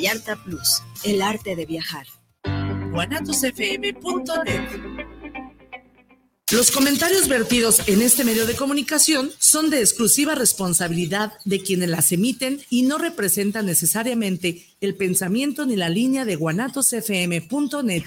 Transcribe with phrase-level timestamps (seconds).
[0.00, 2.06] Llanta Plus, el arte de viajar.
[2.92, 4.68] guanatosfm.net
[6.52, 12.12] Los comentarios vertidos en este medio de comunicación son de exclusiva responsabilidad de quienes las
[12.12, 18.04] emiten y no representan necesariamente el pensamiento ni la línea de guanatosfm.net.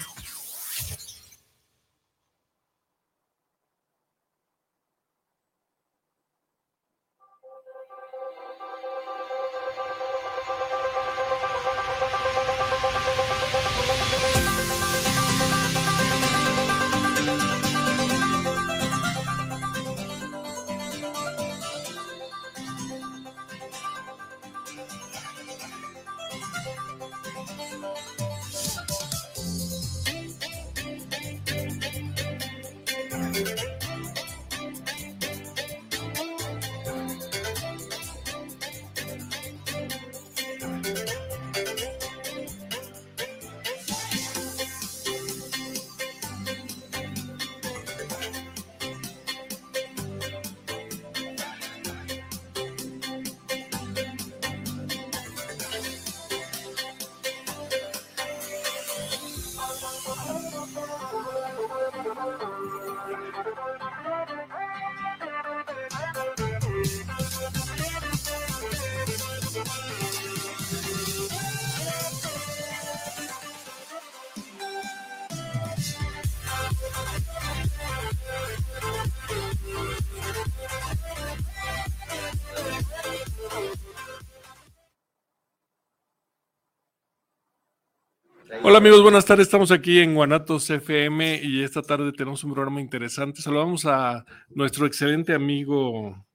[88.60, 89.46] Hola amigos, buenas tardes.
[89.46, 93.40] Estamos aquí en Guanatos FM y esta tarde tenemos un programa interesante.
[93.40, 96.26] Saludamos a nuestro excelente amigo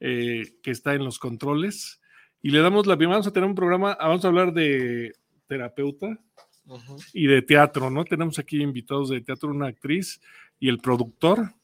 [0.00, 2.00] eh, que está en los controles
[2.42, 3.18] y le damos la bienvenida.
[3.18, 5.12] Vamos a tener un programa, vamos a hablar de
[5.46, 6.18] terapeuta
[7.14, 8.04] y de teatro, ¿no?
[8.04, 10.20] Tenemos aquí invitados de teatro, una actriz
[10.58, 11.54] y el productor.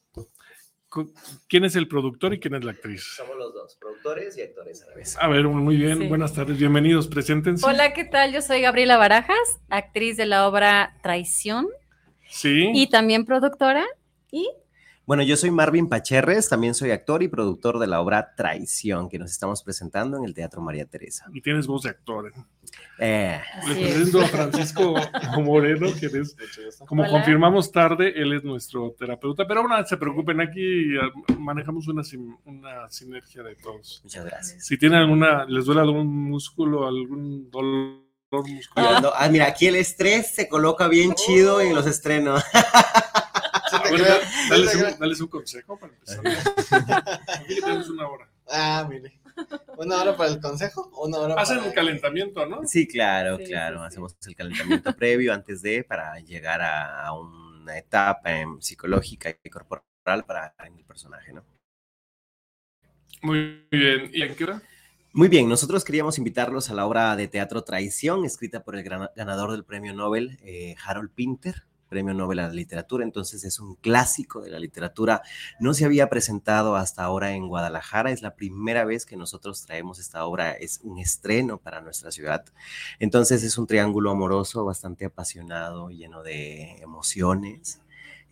[1.48, 3.04] ¿Quién es el productor y quién es la actriz?
[3.16, 5.16] Somos los dos, productores y actores a la vez.
[5.20, 6.06] A ver, muy bien, sí.
[6.06, 7.66] buenas tardes, bienvenidos, preséntense.
[7.66, 8.32] Hola, ¿qué tal?
[8.32, 11.66] Yo soy Gabriela Barajas, actriz de la obra Traición.
[12.28, 12.70] Sí.
[12.74, 13.84] Y también productora.
[14.30, 14.50] Y
[15.06, 19.20] bueno, yo soy Marvin Pacherres, también soy actor y productor de la obra Traición, que
[19.20, 21.26] nos estamos presentando en el Teatro María Teresa.
[21.32, 22.26] Y tienes voz de actor.
[22.26, 22.32] ¿eh?
[22.98, 23.40] Eh.
[23.68, 24.94] Le presento a Francisco
[25.42, 26.36] Moreno, que es,
[26.88, 27.12] como Hola.
[27.12, 30.88] confirmamos tarde, él es nuestro terapeuta, pero no se preocupen, aquí
[31.38, 32.02] manejamos una,
[32.44, 34.00] una sinergia de todos.
[34.02, 34.66] Muchas gracias.
[34.66, 39.04] Si tienen alguna, les duele algún músculo, algún dolor muscular.
[39.04, 42.42] Ah, ah, mira, aquí el estrés se coloca bien chido en los estrenos.
[43.88, 44.04] Bueno,
[44.50, 46.22] dales, un, dales, un, consejo para empezar.
[47.40, 48.28] Aquí tenemos una hora.
[48.48, 49.18] Ah, mire.
[49.76, 50.90] ¿Una hora para el consejo?
[51.02, 51.68] Una hora Hacen para...
[51.68, 52.66] un calentamiento, ¿no?
[52.66, 53.80] Sí, claro, Sí, claro.
[53.80, 53.86] sí.
[53.86, 59.50] Hacemos el calentamiento previo antes de para llegar a, a una etapa em, psicológica y
[59.50, 61.44] corporal para el personaje, ¿no?
[63.22, 64.10] Muy bien.
[64.12, 64.62] ¿Y en qué hora?
[65.12, 69.08] Muy bien, nosotros queríamos invitarlos a la obra de teatro Traición, escrita por el gran-
[69.16, 73.76] ganador del premio Nobel, eh, Harold Pinter, premio Nobel a la literatura, entonces es un
[73.76, 75.22] clásico de la literatura,
[75.60, 79.98] no se había presentado hasta ahora en Guadalajara, es la primera vez que nosotros traemos
[79.98, 82.44] esta obra, es un estreno para nuestra ciudad,
[82.98, 87.80] entonces es un triángulo amoroso bastante apasionado, lleno de emociones.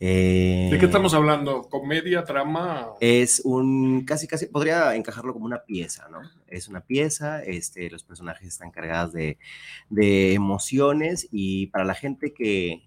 [0.00, 1.62] ¿De qué Eh, estamos hablando?
[1.62, 2.88] ¿Comedia, trama?
[3.00, 6.18] es un, casi, casi, podría encajarlo como una pieza, ¿no?
[6.48, 9.38] Es una pieza, este, los personajes están cargados de,
[9.88, 12.82] de emociones y para la gente que,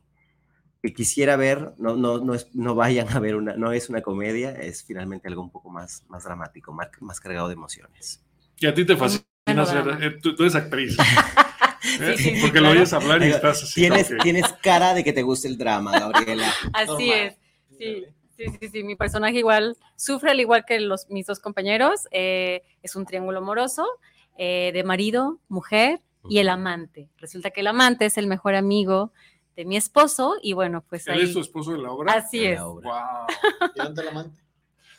[0.82, 4.02] que quisiera ver, no, no, no, es, no vayan a ver una, no es una
[4.02, 8.24] comedia, es finalmente algo un poco más, más dramático, más, más cargado de emociones.
[8.60, 10.98] Y a ti te fascina Bueno, ser, eh, tú, tú eres actriz.
[11.00, 11.04] ¿eh?
[11.82, 12.80] Sí, sí, sí, Porque lo claro.
[12.80, 13.82] oyes hablar y estás así.
[13.82, 14.22] Tienes, ok.
[14.24, 16.52] tienes cara de que te gusta el drama, Gabriela.
[16.74, 17.12] así Normal.
[17.12, 17.38] es.
[17.78, 18.06] Sí,
[18.36, 18.84] sí, sí, sí.
[18.84, 22.08] Mi personaje igual sufre al igual que los, mis dos compañeros.
[22.12, 23.86] eh, es un triángulo amoroso
[24.38, 27.10] eh, de marido, mujer y el amante.
[27.18, 29.14] Resulta que el amante es el mejor amigo
[29.58, 31.24] de mi esposo y bueno, pues ¿Él ahí.
[31.24, 32.14] es tu esposo en la obra?
[32.14, 32.60] Así En es.
[32.60, 32.90] la obra.
[32.90, 33.28] Wow.
[33.76, 34.42] ¿Y dónde la amante?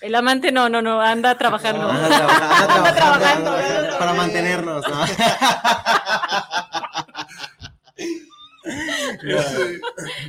[0.00, 1.88] El amante no, no, no, anda trabajando.
[1.88, 3.98] Anda trabajando, anda trabajando, trabajando.
[3.98, 4.96] para mantenernos, ¿no?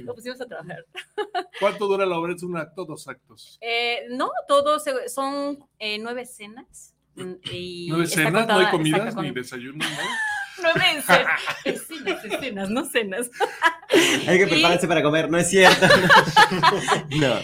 [0.04, 0.86] Lo pusimos a trabajar.
[1.60, 2.34] ¿Cuánto dura la obra?
[2.34, 3.58] ¿Es un acto dos actos?
[3.62, 6.94] Eh, no, todos se- son eh, nueve cenas.
[7.16, 8.48] mm, Y ¿Nueve está cenas?
[8.48, 9.84] ¿No hay comidas con- ni desayuno?
[9.84, 9.90] ¿no?
[10.62, 13.30] Nueve cenas, escenas, escenas, no cenas.
[14.28, 15.86] Hay que Y- prepararse para comer, no es cierto.
[17.10, 17.36] No.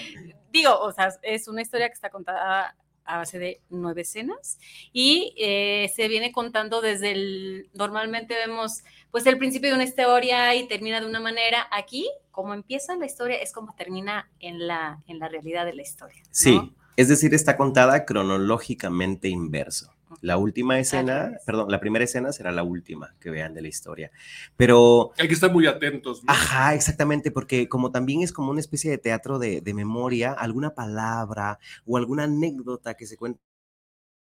[0.51, 2.75] Digo, o sea, es una historia que está contada
[3.07, 4.57] a base de nueve escenas
[4.91, 10.55] y eh, se viene contando desde el, normalmente vemos pues el principio de una historia
[10.55, 11.67] y termina de una manera.
[11.71, 15.81] Aquí, como empieza la historia, es como termina en la, en la realidad de la
[15.83, 16.19] historia.
[16.23, 16.29] ¿no?
[16.31, 19.93] Sí, es decir, está contada cronológicamente inverso.
[20.21, 24.11] La última escena, perdón, la primera escena será la última que vean de la historia.
[24.57, 26.23] Pero Hay que estar muy atentos.
[26.23, 26.31] ¿no?
[26.31, 30.73] Ajá, exactamente, porque como también es como una especie de teatro de, de memoria, alguna
[30.73, 33.41] palabra o alguna anécdota que se cuentan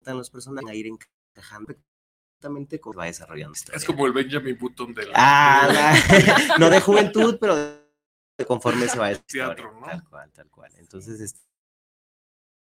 [0.05, 3.77] los personajes a ir encajando exactamente cómo va desarrollando la historia.
[3.77, 5.11] Es como el Benjamin Button de la.
[5.15, 9.45] Ah, la- no de juventud, pero de conforme se va la historia.
[9.55, 9.85] Teatro, ¿no?
[9.87, 10.71] Tal cual, tal cual.
[10.77, 11.35] Entonces, es-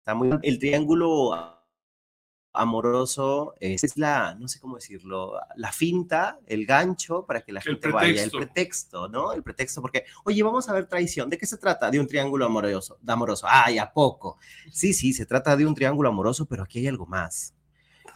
[0.00, 1.59] está muy el triángulo
[2.52, 7.64] amoroso es la, no sé cómo decirlo, la finta, el gancho para que la El
[7.64, 8.38] gente vaya, el pretexto.
[8.38, 9.32] pretexto, ¿no?
[9.32, 11.90] El pretexto, porque, oye, vamos a ver traición, ¿de qué se trata?
[11.90, 14.38] De un triángulo amoroso, de amoroso, ay, ¿a poco?
[14.72, 17.54] Sí, sí, se trata de un triángulo amoroso, pero aquí hay algo más.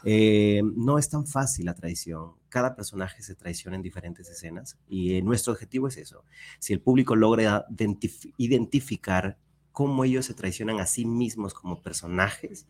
[0.06, 2.32] Eh, no es tan fácil la traición.
[2.48, 6.24] Cada personaje se traiciona en diferentes escenas y eh, nuestro objetivo es eso.
[6.58, 9.38] Si el público logra identif- identificar
[9.72, 12.66] cómo ellos se traicionan a sí mismos como personajes,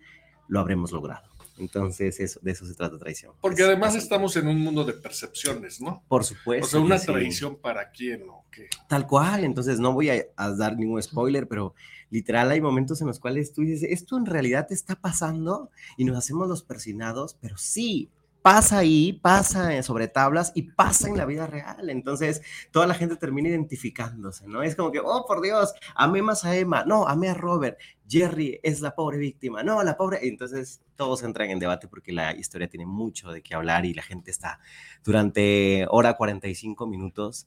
[0.47, 1.34] lo habremos logrado.
[1.59, 3.33] Entonces, eso, de eso se trata traición.
[3.41, 6.03] Porque Es- además es- estamos en un mundo de percepciones, ¿no?
[6.09, 6.67] Por supuesto.
[6.67, 7.07] O sea, una que sí.
[7.07, 8.69] traición para quién o qué.
[8.89, 11.75] Tal cual, entonces no voy a, a dar ningún spoiler, pero
[12.11, 16.05] literal hay momentos en los cuales tú dices, esto en realidad te está pasando y
[16.05, 18.09] nos hacemos los persinados, pero sí,
[18.45, 21.89] pasa ahí, pasa eh, sobre tablas y pasa en la vida real.
[21.89, 22.43] Entonces
[22.73, 24.63] toda la gente termina identificándose, ¿no?
[24.63, 28.61] Es como que, oh, por Dios, amé más a Emma, no, amé a Robert, Jerry
[28.63, 30.29] es la pobre víctima, no, la pobre.
[30.29, 34.03] Entonces todos entran en debate porque la historia tiene mucho de qué hablar y la
[34.03, 34.61] gente está
[35.03, 37.47] durante hora 45 minutos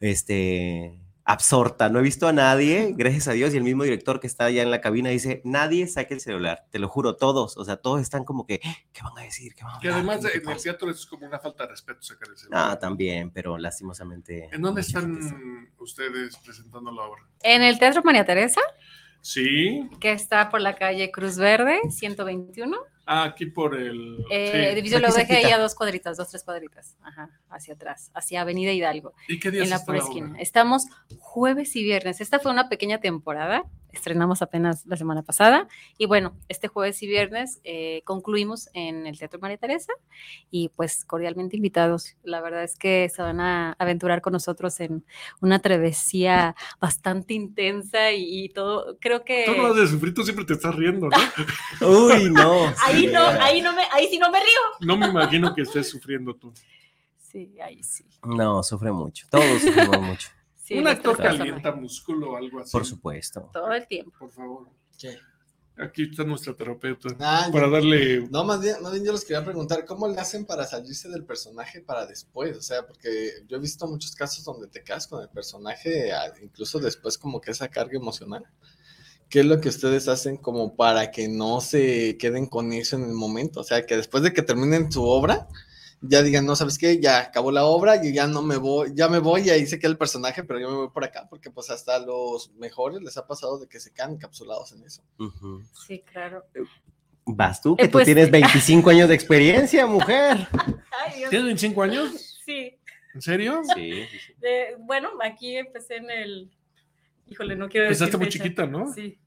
[0.00, 1.88] este, absorta.
[1.88, 4.62] No he visto a nadie, gracias a Dios, y el mismo director que está allá
[4.62, 8.00] en la cabina dice, nadie saque el celular, te lo juro, todos, o sea, todos
[8.02, 9.54] están como que, ¿qué van a decir?
[9.54, 10.00] ¿Qué van a Que hablar?
[10.00, 10.62] además ¿Qué en el pasa?".
[10.64, 12.70] teatro es como una falta de respeto sacar el celular.
[12.72, 14.48] Ah, también, pero lastimosamente.
[14.52, 15.18] ¿En dónde están
[15.78, 17.22] ustedes presentando la obra?
[17.42, 18.60] En el Teatro María Teresa,
[19.20, 22.76] Sí, que está por la calle Cruz Verde, 121.
[23.06, 24.24] Ah, aquí por el.
[24.30, 24.58] Eh, sí.
[24.58, 26.96] Edificio lo dejé ahí a dos cuadritas, dos, tres cuadritas.
[27.02, 30.36] Ajá, hacia atrás, hacia Avenida Hidalgo, ¿Y qué días en la pura esquina.
[30.38, 30.86] Estamos
[31.18, 32.20] jueves y viernes.
[32.20, 33.64] Esta fue una pequeña temporada.
[33.94, 35.68] Estrenamos apenas la semana pasada.
[35.98, 39.92] Y bueno, este jueves y viernes eh, concluimos en el Teatro María Teresa.
[40.50, 42.16] Y pues cordialmente invitados.
[42.22, 45.04] La verdad es que se van a aventurar con nosotros en
[45.40, 48.98] una travesía bastante intensa y, y todo.
[49.00, 49.44] Creo que.
[49.46, 51.16] Tú no de sufrir, tú siempre te estás riendo, ¿no?
[52.08, 52.72] Uy, no.
[52.84, 54.60] Ahí no, ahí no me, ahí sí no me río.
[54.80, 56.52] No me imagino que estés sufriendo tú.
[57.18, 58.04] Sí, ahí sí.
[58.24, 60.28] No, sufre mucho, todos sufrimos mucho,
[60.64, 61.38] sí Un actor personaje.
[61.38, 62.72] calienta músculo o algo así.
[62.72, 63.50] por supuesto.
[63.52, 64.12] Todo el tiempo.
[64.18, 64.68] Por favor.
[64.98, 65.16] ¿Qué?
[65.76, 67.08] Aquí está nuestra terapeuta.
[67.18, 68.28] Ah, Para yo- darle.
[68.30, 71.24] No, más bien, más bien yo les quería preguntar, ¿cómo le hacen para salirse del
[71.24, 72.56] personaje para después?
[72.56, 76.78] O sea, porque yo he visto muchos casos donde te quedas con el personaje, incluso
[76.78, 78.44] después como que esa carga emocional.
[79.28, 83.02] ¿Qué es lo que ustedes hacen como para que no se queden con eso en
[83.04, 83.58] el momento?
[83.60, 85.48] O sea, que después de que terminen su obra,
[86.08, 87.00] ya digan, no, ¿sabes qué?
[87.00, 89.78] Ya acabó la obra y ya no me voy, ya me voy y ahí se
[89.78, 93.02] queda el personaje, pero yo me voy por acá, porque pues hasta a los mejores
[93.02, 95.02] les ha pasado de que se quedan encapsulados en eso.
[95.86, 96.44] Sí, claro.
[97.26, 100.46] Vas tú, que Eh, pues- tú tienes 25 años de experiencia, mujer.
[101.04, 101.30] Ay, Dios.
[101.30, 102.40] ¿Tienes 25 años?
[102.44, 102.76] Sí.
[103.14, 103.62] ¿En serio?
[103.74, 104.32] Sí, sí, sí.
[104.40, 106.50] De- bueno, aquí empecé en el.
[107.26, 108.02] Híjole, no quiero decir.
[108.04, 108.42] Empezaste muy fecha.
[108.44, 108.92] chiquita, ¿no?
[108.92, 109.18] Sí.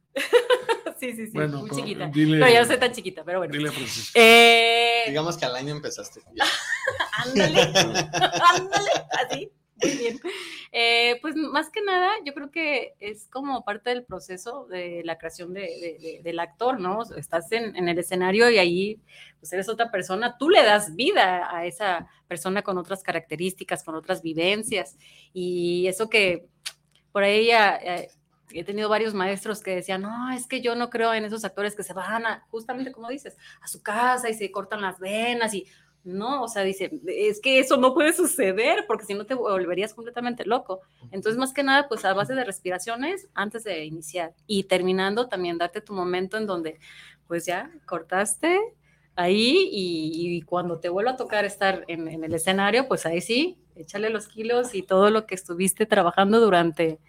[0.99, 1.31] Sí, sí, sí.
[1.33, 2.05] Bueno, muy pues, chiquita.
[2.11, 3.51] dile- Pero ya no soy tan chiquita, pero bueno.
[3.53, 4.11] Dile a Francisco.
[4.19, 6.21] Eh, Digamos que al año empezaste.
[7.25, 8.91] Ándale, ándale,
[9.29, 9.51] así.
[9.83, 10.19] Muy bien.
[10.71, 15.17] Eh, pues más que nada, yo creo que es como parte del proceso de la
[15.19, 17.03] creación de- de- de- del actor, ¿no?
[17.15, 18.99] Estás en, en el escenario y ahí
[19.39, 23.93] pues eres otra persona, tú le das vida a esa persona con otras características, con
[23.95, 24.97] otras vivencias.
[25.31, 26.47] Y eso que
[27.11, 28.09] por ahí ya, eh,
[28.51, 31.75] he tenido varios maestros que decían, no, es que yo no creo en esos actores
[31.75, 35.53] que se van a, justamente como dices, a su casa y se cortan las venas
[35.53, 35.67] y
[36.03, 39.93] no, o sea, dice, es que eso no puede suceder porque si no te volverías
[39.93, 40.79] completamente loco.
[41.11, 45.57] Entonces, más que nada, pues a base de respiraciones antes de iniciar y terminando también
[45.57, 46.79] darte tu momento en donde
[47.27, 48.57] pues ya cortaste
[49.17, 53.19] ahí y, y cuando te vuelva a tocar estar en, en el escenario, pues ahí
[53.19, 56.99] sí, échale los kilos y todo lo que estuviste trabajando durante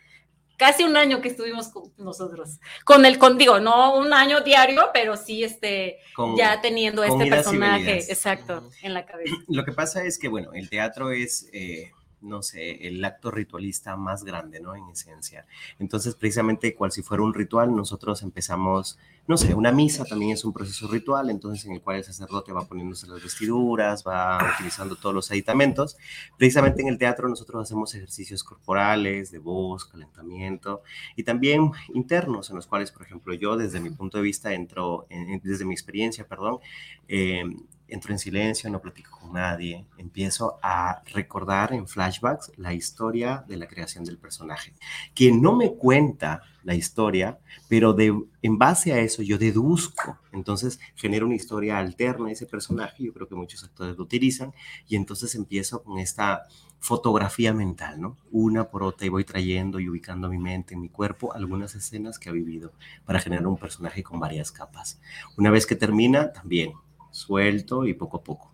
[0.59, 2.59] casi un año que estuvimos con nosotros.
[2.85, 7.27] Con el, con, digo, no un año diario, pero sí este, Con- ya teniendo este
[7.27, 9.35] personaje, exacto, en la cabeza.
[9.49, 13.97] Lo que pasa es que, bueno, el teatro es, eh, no sé, el acto ritualista
[13.97, 14.75] más grande, ¿no?
[14.75, 15.47] En esencia.
[15.79, 18.99] Entonces, precisamente, cual si fuera un ritual, nosotros empezamos
[19.29, 22.51] no sé, una misa también es un proceso ritual, entonces en el cual el sacerdote
[22.51, 25.99] va poniéndose las vestiduras, va utilizando todos los aditamentos.
[26.39, 30.83] Precisamente en el teatro nosotros hacemos ejercicios corporales, de voz, calentamiento
[31.15, 35.07] y también internos, en los cuales, por ejemplo, yo desde mi punto de vista entro,
[35.43, 36.61] desde mi experiencia, perdón,
[37.07, 37.45] eh,
[37.89, 43.57] entro en silencio, no platico con nadie, empiezo a recordar en flashbacks la historia de
[43.57, 44.75] la creación del personaje.
[45.15, 50.79] Quien no me cuenta la historia, pero de, en base a eso yo deduzco, entonces
[50.95, 54.53] genero una historia alterna a ese personaje, yo creo que muchos actores lo utilizan,
[54.87, 56.43] y entonces empiezo con esta
[56.81, 58.17] fotografía mental, ¿no?
[58.31, 62.19] Una por otra y voy trayendo y ubicando mi mente, en mi cuerpo, algunas escenas
[62.19, 62.73] que ha vivido
[63.05, 65.01] para generar un personaje con varias capas.
[65.37, 66.73] Una vez que termina, también
[67.19, 68.53] suelto y poco a poco.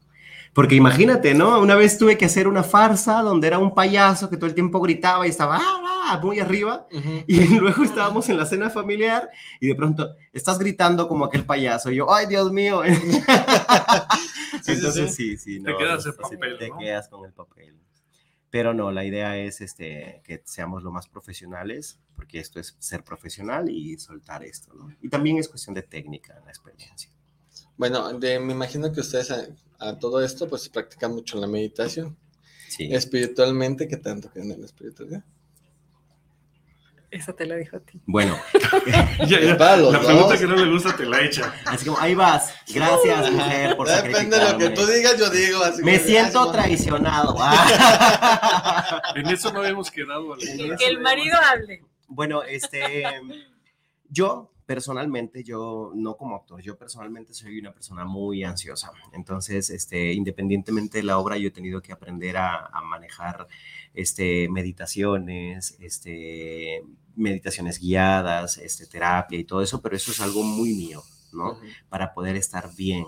[0.54, 1.61] Porque imagínate, ¿no?
[1.61, 4.80] Una vez tuve que hacer una farsa donde era un payaso que todo el tiempo
[4.80, 6.21] gritaba y estaba ¡Ah, ah!
[6.23, 6.87] muy arriba.
[7.26, 9.28] Y luego estábamos en la cena familiar
[9.61, 11.90] y de pronto estás gritando como aquel payaso.
[11.90, 12.83] Y yo, ¡ay, Dios mío!
[14.66, 17.75] Entonces, sí, sí, no, te quedas, papel, te quedas con el papel.
[18.49, 23.02] Pero no, la idea es este, que seamos lo más profesionales, porque esto es ser
[23.02, 24.94] profesional y soltar esto, ¿no?
[25.02, 27.11] Y también es cuestión de técnica, la experiencia.
[27.76, 29.30] Bueno, me imagino que ustedes
[29.78, 32.16] a, todo esto pues practican mucho la meditación.
[32.68, 32.88] Sí.
[32.92, 35.25] Espiritualmente, ¿qué tanto creen en la espiritualidad?
[37.14, 38.00] Eso te lo dijo a ti.
[38.06, 41.54] Bueno, la pregunta que no le gusta te la echa.
[41.64, 42.52] Así como, ahí vas.
[42.75, 45.61] Gracias, mujer, por Depende de lo que tú digas, yo digo.
[45.84, 47.37] Me siento traicionado.
[49.14, 50.37] en eso no habíamos quedado.
[50.37, 51.84] Que el marido hable.
[52.08, 53.04] Bueno, este,
[54.08, 58.90] yo personalmente, yo no como actor, yo personalmente soy una persona muy ansiosa.
[59.12, 63.47] Entonces, este, independientemente de la obra, yo he tenido que aprender a, manejar
[63.92, 66.83] este, meditaciones, este,
[67.16, 71.02] meditaciones guiadas, este, terapia y todo eso, pero eso es algo muy mío,
[71.33, 71.59] ¿no?
[71.88, 73.04] Para poder estar bien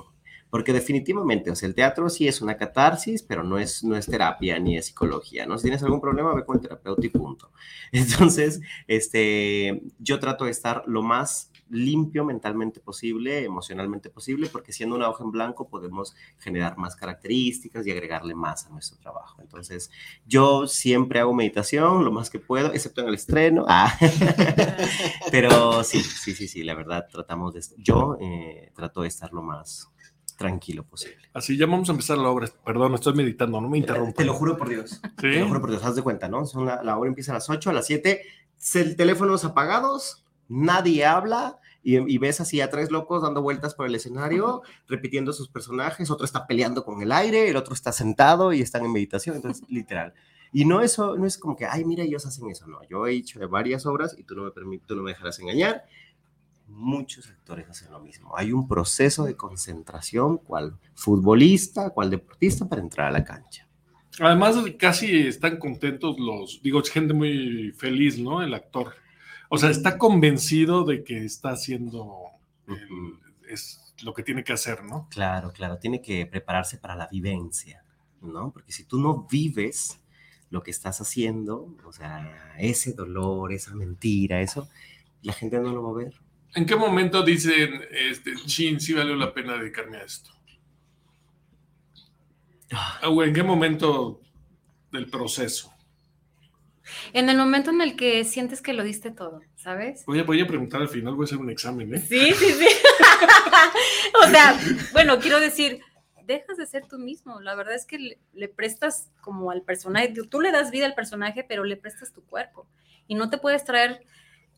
[0.56, 4.06] porque definitivamente, o sea, el teatro sí es una catarsis, pero no es, no es
[4.06, 5.58] terapia ni es psicología, ¿no?
[5.58, 7.52] Si tienes algún problema, ve con el terapeuta y punto.
[7.92, 14.96] Entonces, este, yo trato de estar lo más limpio mentalmente posible, emocionalmente posible, porque siendo
[14.96, 19.42] una hoja en blanco podemos generar más características y agregarle más a nuestro trabajo.
[19.42, 19.90] Entonces,
[20.24, 23.66] yo siempre hago meditación lo más que puedo, excepto en el estreno.
[23.68, 23.94] Ah.
[25.30, 29.42] Pero sí, sí, sí, sí, la verdad tratamos de, yo eh, trato de estar lo
[29.42, 29.90] más
[30.36, 31.28] tranquilo posible.
[31.32, 32.48] Así ya vamos a empezar la obra.
[32.64, 34.16] Perdón, estoy meditando, no me interrumpas.
[34.16, 35.00] Te lo juro por Dios.
[35.16, 36.46] Te lo juro por Dios, haz de cuenta, ¿no?
[36.46, 38.22] Son la, la, obra empieza a las 8, a las 7,
[38.96, 41.58] teléfonos apagados, nadie habla.
[41.88, 46.24] Y, ves así a tres locos dando vueltas por el escenario, repitiendo sus personajes, otro
[46.24, 50.12] está peleando con el aire, el otro está sentado y están en meditación, entonces literal.
[50.52, 52.80] Y no, eso, no es como que, ay, mira, ellos hacen eso, no.
[52.90, 55.84] Yo he hecho varias obras y tú no me, tú no me dejarás engañar
[56.68, 58.36] muchos actores hacen lo mismo.
[58.36, 63.66] Hay un proceso de concentración, cual futbolista, cual deportista, para entrar a la cancha.
[64.18, 68.42] Además, casi están contentos los, digo, es gente muy feliz, ¿no?
[68.42, 68.94] El actor.
[69.48, 72.32] O sea, está convencido de que está haciendo
[73.48, 75.08] es lo que tiene que hacer, ¿no?
[75.10, 77.84] Claro, claro, tiene que prepararse para la vivencia,
[78.20, 78.52] ¿no?
[78.52, 80.00] Porque si tú no vives
[80.50, 84.68] lo que estás haciendo, o sea, ese dolor, esa mentira, eso,
[85.22, 86.20] la gente no lo va a ver.
[86.56, 90.30] ¿En qué momento dicen, este, chin, sí valió la pena dedicarme a esto?
[92.72, 92.98] Ah.
[93.02, 94.22] Ah, ¿En qué momento
[94.90, 95.70] del proceso?
[97.12, 100.04] En el momento en el que sientes que lo diste todo, ¿sabes?
[100.06, 102.00] Voy a, voy a preguntar al final, voy a hacer un examen, ¿eh?
[102.00, 102.68] Sí, sí, sí.
[104.24, 104.58] o sea,
[104.94, 105.80] bueno, quiero decir,
[106.24, 107.38] dejas de ser tú mismo.
[107.42, 110.94] La verdad es que le, le, prestas como al personaje, tú le das vida al
[110.94, 112.66] personaje, pero le prestas tu cuerpo.
[113.06, 114.06] Y no te puedes traer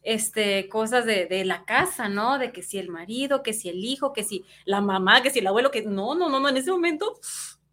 [0.02, 2.38] este, cosas de, la casa, ¿no?
[2.38, 5.40] De que si el marido, que si el hijo, que si la mamá, que si
[5.40, 7.18] el abuelo, que no, no, no, no, en ese momento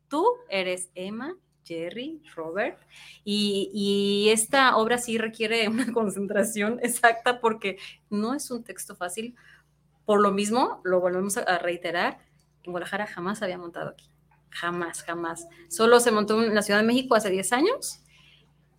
[0.07, 2.77] tú eres Emma, Jerry, Robert,
[3.23, 7.77] y, y esta obra sí requiere una concentración exacta porque
[8.09, 9.35] no es un texto fácil.
[10.05, 12.19] Por lo mismo, lo volvemos a reiterar,
[12.63, 14.09] en Guadalajara jamás había montado aquí.
[14.49, 15.47] Jamás, jamás.
[15.69, 18.03] Solo se montó en la Ciudad de México hace 10 años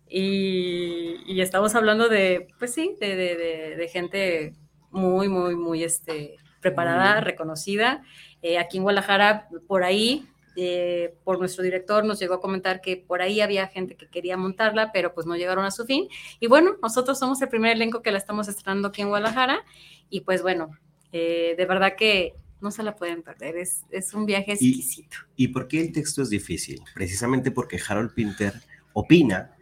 [0.09, 4.53] y, estamos hablando de, pues sí, de, gente
[4.91, 8.03] muy, muy, muy este, preparada, reconocida.
[8.41, 12.97] Eh, aquí en Guadalajara, por ahí, eh, por nuestro director, nos llegó a comentar que
[12.97, 16.07] por ahí había gente que quería montarla, pero pues no llegaron a su fin.
[16.39, 19.63] Y bueno, nosotros somos el primer elenco que la estamos estrenando aquí en Guadalajara.
[20.09, 20.71] Y pues bueno,
[21.11, 25.17] eh, de verdad que no se la pueden perder, es, es un viaje exquisito.
[25.35, 26.81] ¿Y, ¿Y por qué el texto es difícil?
[26.95, 28.53] Precisamente porque Harold Pinter
[28.93, 29.55] opina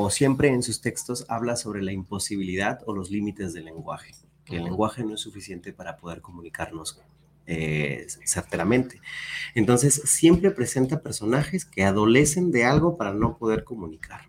[0.00, 4.14] o siempre en sus textos habla sobre la imposibilidad o los límites del lenguaje,
[4.44, 7.00] que el lenguaje no es suficiente para poder comunicarnos
[7.48, 9.00] eh, certeramente.
[9.56, 14.20] Entonces, siempre presenta personajes que adolecen de algo para no poder comunicar.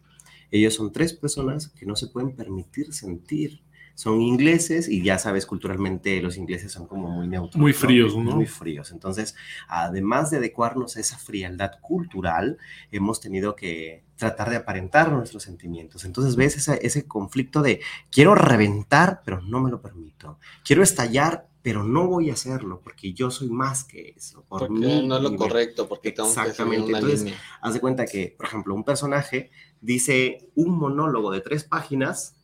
[0.50, 3.62] Ellos son tres personas que no se pueden permitir sentir.
[4.00, 7.60] Son ingleses y ya sabes, culturalmente los ingleses son como muy neutros.
[7.60, 8.38] Muy fríos, ¿no?
[8.38, 8.94] Muy fríos.
[8.94, 9.36] Entonces,
[9.68, 12.58] además de adecuarnos a esa frialdad cultural,
[12.94, 16.06] hemos tenido que tratar de aparentar nuestros sentimientos.
[16.06, 20.40] Entonces ves ese, ese conflicto de quiero reventar, pero no me lo permito.
[20.64, 24.46] Quiero estallar, pero no voy a hacerlo porque yo soy más que eso.
[24.48, 26.86] Por porque no es lo correcto, porque tengo Exactamente.
[26.86, 29.52] Que una Entonces, haz de cuenta que, por ejemplo, un personaje
[29.82, 32.39] dice un monólogo de tres páginas,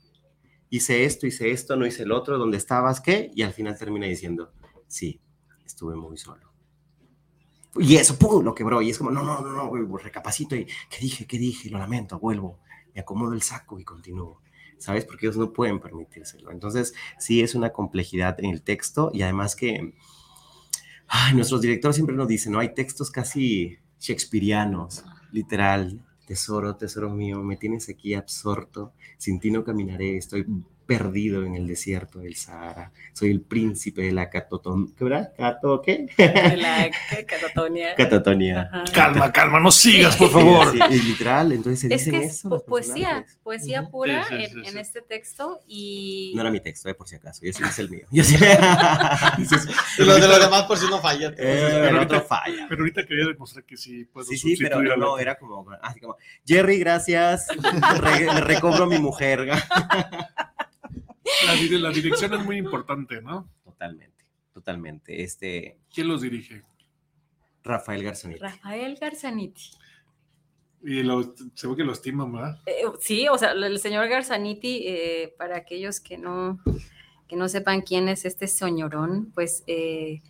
[0.77, 3.01] hice esto, hice esto, no hice el otro, ¿dónde estabas?
[3.01, 3.32] ¿Qué?
[3.36, 4.53] Y al final termina diciendo,
[4.88, 5.22] sí,
[5.65, 6.51] estuve muy solo.
[7.77, 8.82] Y eso, ¡pum!, lo quebró.
[8.82, 11.27] Y es como, no, no, no, no, recapacito y, ¿qué dije?
[11.27, 11.70] ¿Qué dije?
[11.70, 12.60] Lo lamento, vuelvo,
[12.94, 14.41] me acomodo el saco y continúo.
[14.77, 15.05] ¿sabes?
[15.05, 16.51] Porque ellos no pueden permitírselo.
[16.51, 19.96] Entonces, sí es una complejidad en el texto y además que
[21.34, 22.60] nuestros directores siempre nos dicen, ¿no?
[22.60, 29.63] Hay textos casi shakespearianos, literal, tesoro, tesoro mío, me tienes aquí absorto, sin ti no
[29.63, 30.46] caminaré, estoy
[30.86, 32.92] perdido en el desierto del Sahara.
[33.13, 34.94] Soy el príncipe de la catoton...
[34.94, 35.34] ¿Qué verdad?
[35.38, 36.08] ¿Cato qué?
[36.18, 36.89] De la
[37.27, 37.96] catatonia.
[37.96, 38.70] Catatonia.
[38.94, 40.72] Calma, calma, no sigas, por favor.
[40.72, 42.56] Sí, es literal, entonces se es dicen que eso.
[42.56, 46.34] Es poesía, poesía pura sí, en, en, este texto y...
[46.36, 48.06] No era mi texto, eh, por si acaso, yo sí es el mío.
[48.12, 48.36] Yo sí...
[50.00, 51.34] Lo de los demás por si no falla.
[51.38, 52.65] Eh, el otro falla.
[52.70, 56.00] Pero ahorita quería demostrar que sí puedo Sí, sí, pero no, no, era como, así
[56.00, 59.48] como, Jerry, gracias, le recobro a mi mujer.
[61.48, 63.50] La, la, dirección es muy importante, ¿no?
[63.63, 65.24] Totalmente, totalmente.
[65.24, 66.63] Este, ¿Quién los dirige?
[67.63, 68.39] Rafael Garzaniti.
[68.39, 69.72] Rafael Garzaniti.
[70.84, 72.62] Y lo, se ve que lo estiman, ¿verdad?
[72.67, 76.60] Eh, sí, o sea, el señor Garzaniti, eh, para aquellos que no,
[77.27, 80.22] que no sepan quién es este señorón, pues eh,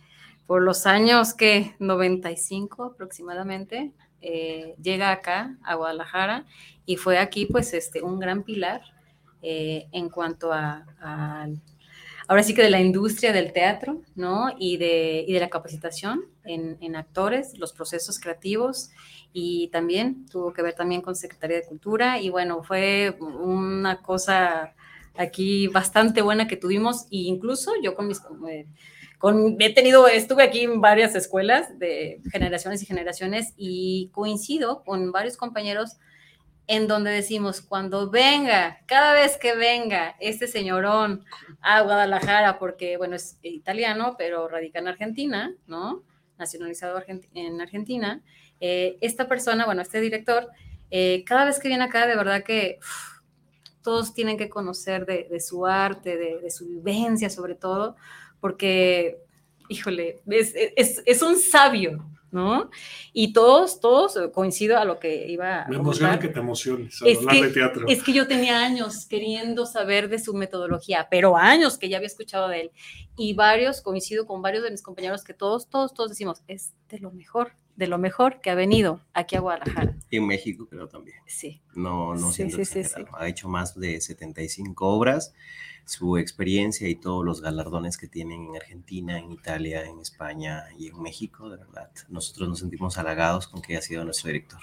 [0.46, 6.46] por los años que 95 aproximadamente, eh, llega acá a Guadalajara
[6.86, 8.80] y fue aquí pues este un gran pilar
[9.42, 10.84] eh, en cuanto a,
[12.28, 14.50] ahora sí que de la industria del teatro, ¿no?
[14.58, 18.90] Y de, y de la capacitación en, en, actores, los procesos creativos
[19.32, 24.74] y también tuvo que ver también con Secretaría de Cultura y bueno, fue una cosa
[25.16, 28.20] aquí bastante buena que tuvimos e incluso yo con mis...
[28.48, 28.66] Eh,
[29.18, 35.10] con, he tenido, estuve aquí en varias escuelas de generaciones y generaciones y coincido con
[35.10, 35.96] varios compañeros
[36.68, 41.24] en donde decimos, cuando venga, cada vez que venga este señorón
[41.60, 46.02] a Guadalajara, porque, bueno, es italiano, pero radica en Argentina, ¿no?
[46.38, 47.02] Nacionalizado
[47.34, 48.22] en Argentina,
[48.60, 50.48] eh, esta persona, bueno, este director,
[50.90, 52.78] eh, cada vez que viene acá, de verdad que
[53.82, 57.96] todos tienen que conocer de, su arte, de, su vivencia sobre todo,
[58.40, 59.18] porque,
[59.68, 62.70] híjole, es, es un sabio, ¿no?
[63.12, 67.00] Y todos, todos, eh, coincido a lo que iba a Me emociona que te emociones
[67.04, 67.86] es hablar que, de teatro.
[67.88, 72.08] Es que yo tenía años queriendo saber de su metodología, pero años que ya había
[72.08, 72.70] escuchado de él.
[73.16, 76.98] Y varios, coincido con varios de mis compañeros que todos, todos, todos decimos, es de
[76.98, 79.96] lo mejor, de lo mejor que ha venido aquí a Guadalajara.
[80.10, 81.18] Y en México creo también.
[81.26, 81.60] Sí.
[81.74, 82.82] No, no sí, sí, sí,
[83.18, 85.34] Ha hecho más de 75 obras
[85.86, 90.88] su experiencia y todos los galardones que tienen en Argentina, en Italia, en España y
[90.88, 91.90] en México, de verdad.
[92.08, 94.58] Nosotros nos sentimos halagados con que haya sido nuestro director.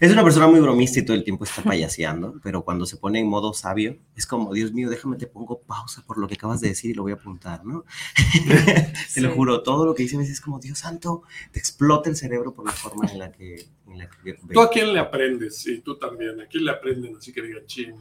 [0.00, 3.20] Es una persona muy bromista y todo el tiempo está payaseando, pero cuando se pone
[3.20, 6.60] en modo sabio, es como, Dios mío, déjame te pongo pausa por lo que acabas
[6.60, 7.86] de decir y lo voy a apuntar, ¿no?
[9.14, 12.52] te lo juro, todo lo que dicen es como, Dios santo, te explota el cerebro
[12.52, 13.66] por la forma en la que...
[13.88, 15.66] En la que ¿Tú a quién le aprendes?
[15.68, 17.16] Y tú también, ¿a quién le aprenden?
[17.16, 17.94] Así que digan, ching,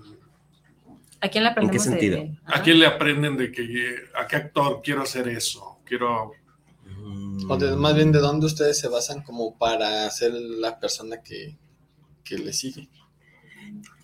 [1.22, 1.88] ¿A quién le aprendemos?
[1.88, 2.18] ¿En qué sentido?
[2.18, 5.80] De, ¿A quién le aprenden de que a qué actor quiero hacer eso?
[5.86, 6.32] Quiero.
[7.48, 11.58] O de, más bien, ¿de dónde ustedes se basan como para ser la persona que,
[12.24, 12.90] que le sigue?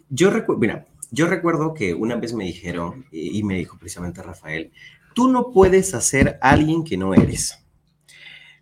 [0.09, 4.71] Yo recuerdo, mira, yo recuerdo que una vez me dijeron, y me dijo precisamente Rafael,
[5.13, 7.57] tú no puedes hacer alguien que no eres.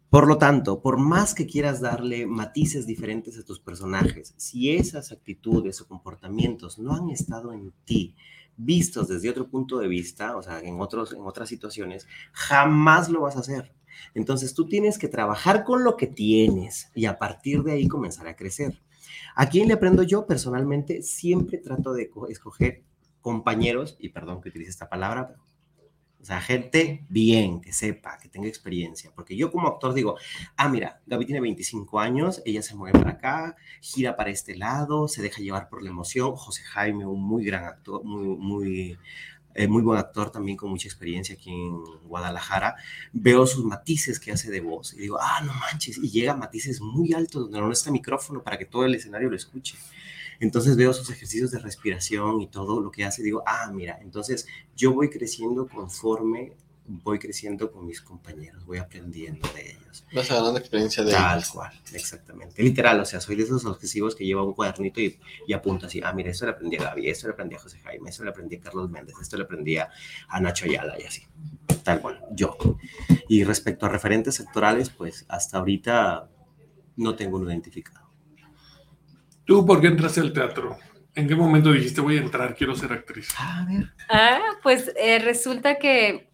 [0.09, 5.11] Por lo tanto, por más que quieras darle matices diferentes a tus personajes, si esas
[5.11, 8.15] actitudes o comportamientos no han estado en ti,
[8.59, 13.21] vistos desde otro punto de vista, o sea, en, otros, en otras situaciones, jamás lo
[13.21, 13.73] vas a hacer.
[14.13, 18.27] Entonces tú tienes que trabajar con lo que tienes y a partir de ahí comenzar
[18.27, 18.81] a crecer.
[19.35, 20.27] ¿A quién le aprendo yo?
[20.27, 22.83] Personalmente siempre trato de escoger
[23.21, 25.41] compañeros, y perdón que utilice esta palabra, pero
[26.21, 29.11] o sea, gente bien, que sepa, que tenga experiencia.
[29.15, 30.17] Porque yo como actor digo,
[30.57, 35.07] ah, mira, Gaby tiene 25 años, ella se mueve para acá, gira para este lado,
[35.07, 36.35] se deja llevar por la emoción.
[36.35, 38.97] José Jaime, un muy gran actor, muy, muy
[39.55, 42.75] eh, muy buen actor también con mucha experiencia aquí en Guadalajara,
[43.11, 46.37] veo sus matices que hace de voz y digo, ah, no manches, y llega a
[46.37, 49.75] matices muy altos donde no está micrófono para que todo el escenario lo escuche.
[50.39, 54.47] Entonces veo sus ejercicios de respiración y todo lo que hace, digo, ah, mira, entonces
[54.75, 56.55] yo voy creciendo conforme
[56.89, 60.03] voy creciendo con mis compañeros, voy aprendiendo de ellos.
[60.11, 62.61] Vas ganando experiencia de Tal cual, exactamente.
[62.63, 66.01] Literal, o sea, soy de esos obsesivos que lleva un cuadernito y, y apunta así,
[66.03, 68.31] ah, mira, esto le aprendí a Gaby, esto le aprendí a José Jaime, esto le
[68.31, 69.89] aprendí a Carlos Méndez, esto le aprendí a,
[70.27, 71.21] a Nacho Ayala y así.
[71.83, 72.57] Tal cual, yo.
[73.27, 76.27] Y respecto a referentes sectorales, pues hasta ahorita
[76.95, 78.08] no tengo uno identificado.
[79.49, 80.77] ¿Tú por qué entraste al teatro?
[81.15, 83.33] ¿En qué momento dijiste voy a entrar, quiero ser actriz?
[83.35, 83.91] A ver.
[84.07, 86.29] Ah, pues eh, resulta que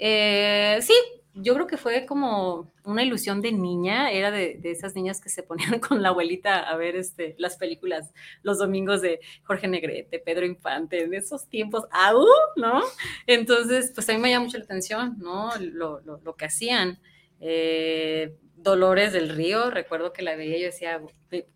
[0.00, 0.94] eh, sí,
[1.34, 5.28] yo creo que fue como una ilusión de niña, era de, de, esas niñas que
[5.28, 8.10] se ponían con la abuelita a ver este, las películas
[8.42, 12.26] los domingos de Jorge Negrete, Pedro Infante, en esos tiempos, ¡au!
[12.56, 12.80] ¿no?
[13.28, 15.52] Entonces, pues a mí me llama mucho la atención, ¿no?
[15.60, 16.98] Lo, lo, lo que hacían.
[17.38, 21.00] Eh, Dolores del Río, recuerdo que la veía y yo decía,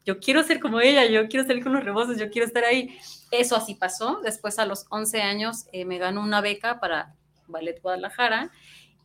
[0.05, 2.99] yo quiero ser como ella, yo quiero salir con los rebozos, yo quiero estar ahí.
[3.31, 4.21] Eso así pasó.
[4.23, 7.14] Después, a los 11 años, eh, me ganó una beca para
[7.47, 8.51] Ballet Guadalajara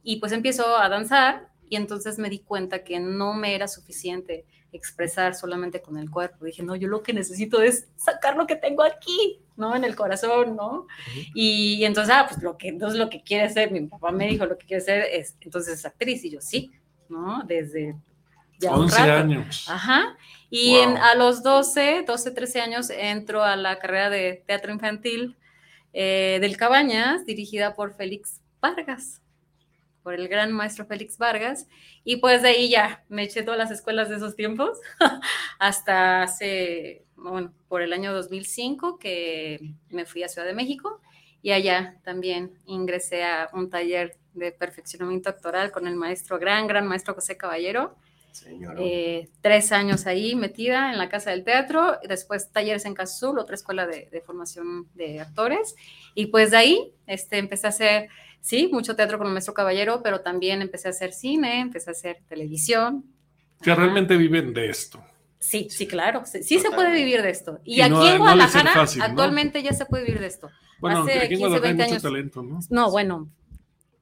[0.04, 4.46] y pues empiezo a danzar y entonces me di cuenta que no me era suficiente
[4.74, 6.46] expresar solamente con el cuerpo.
[6.46, 9.76] Dije, no, yo lo que necesito es sacar lo que tengo aquí, ¿no?
[9.76, 10.72] En el corazón, ¿no?
[10.72, 11.32] Uh -huh.
[11.36, 14.28] y, y, entonces, ah, pues lo que, entonces lo que quiere ser, mi papá me
[14.28, 16.72] dijo, lo que quiere ser es, entonces es actriz, y yo sí,
[17.12, 17.44] ¿no?
[17.44, 17.96] Desde
[18.58, 19.66] ya 11 años.
[19.70, 20.18] Ajá.
[20.50, 20.84] Y wow.
[20.84, 25.38] en, a los 12, 12, 13 años entro a la carrera de teatro infantil
[25.94, 29.22] eh, del Cabañas, dirigida por Félix Vargas,
[30.04, 31.68] por el gran maestro Félix Vargas,
[32.04, 34.80] y pues de ahí ya me eché todas las escuelas de esos tiempos,
[35.60, 41.02] hasta hace, bueno, por el año 2005 que me fui a Ciudad de México,
[41.42, 46.88] y allá también ingresé a un taller de perfeccionamiento actoral con el maestro, gran, gran
[46.88, 47.96] maestro José Caballero,
[48.80, 53.40] eh, tres años ahí metida en la Casa del Teatro, después talleres en Casa Azul,
[53.40, 55.76] otra escuela de, de, formación de actores,
[56.16, 60.02] y pues de ahí este, empecé a hacer, sí, mucho teatro con el maestro Caballero,
[60.02, 63.04] pero también empecé a hacer cine, empecé a hacer televisión.
[63.62, 65.04] Que realmente viven de esto.
[65.38, 67.60] Sí, sí, claro, sí, sí se puede vivir de esto.
[67.64, 69.70] Y, y aquí no, en Guadalajara no fácil, actualmente ¿no?
[69.70, 70.50] ya se puede vivir de esto.
[70.82, 72.02] Bueno, Hace aquí 15, 20 años.
[72.02, 72.60] Talento, ¿no?
[72.70, 73.30] no, bueno,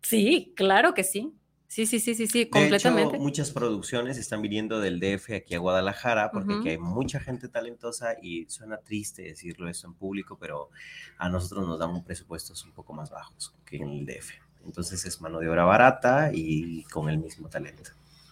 [0.01, 1.33] sí, claro que sí.
[1.67, 3.11] Sí, sí, sí, sí, sí, completamente.
[3.11, 6.59] De hecho, muchas producciones están viniendo del DF aquí a Guadalajara porque uh -huh.
[6.61, 10.71] aquí hay mucha gente talentosa y suena triste decirlo eso en público, pero
[11.19, 14.31] a nosotros nos dan un presupuestos un poco más bajos que en el DF.
[14.65, 17.91] Entonces es mano de obra barata y con el mismo talento.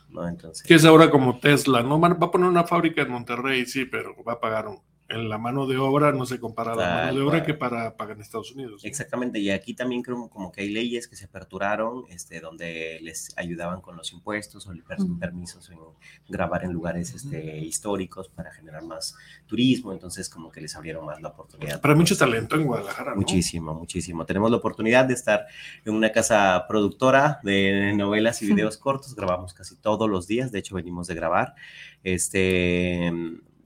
[0.09, 0.27] ¿no?
[0.27, 1.99] Entonces, que es ahora como Tesla, ¿no?
[1.99, 4.79] Va a poner una fábrica en Monterrey, sí, pero va a pagar un,
[5.09, 8.17] en la mano de obra no se compara la mano de obra que para pagar
[8.17, 8.83] en Estados Unidos.
[8.83, 13.31] Exactamente, y aquí también creo como que hay leyes que se aperturaron, este, donde les
[13.37, 15.19] ayudaban con los impuestos o per -huh.
[15.19, 15.79] permisos en
[16.27, 19.15] grabar en lugares este, históricos para generar más
[19.45, 21.79] turismo, entonces como que les abrieron más la oportunidad.
[21.79, 23.11] Para mucho talento en Guadalajara.
[23.11, 23.17] ¿no?
[23.17, 24.25] Muchísimo, muchísimo.
[24.25, 25.45] Tenemos la oportunidad de estar
[25.85, 30.59] en una casa productora de novelas y videos cortos, grabamos casi todos los días, de
[30.59, 31.55] hecho venimos de grabar.
[32.03, 33.11] Este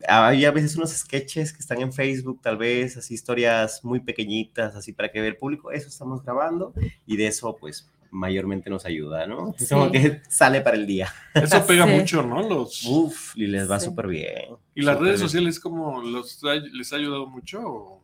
[0.08, 4.76] hay a veces unos sketches que están en Facebook, tal vez, así historias muy pequeñitas,
[4.76, 6.74] así para que vea el público, eso estamos grabando
[7.06, 9.56] y de eso pues mayormente nos ayuda, ¿no?
[9.58, 9.68] Sí.
[9.70, 11.12] Como que sale para el día.
[11.34, 11.94] Eso pega sí.
[11.94, 12.48] mucho, ¿no?
[12.48, 12.86] Los...
[12.86, 13.86] Uf, y les va sí.
[13.86, 14.58] súper bien.
[14.76, 15.30] ¿Y las redes bien.
[15.30, 16.42] sociales como los,
[16.74, 17.62] les ha ayudado mucho?
[17.62, 18.04] O...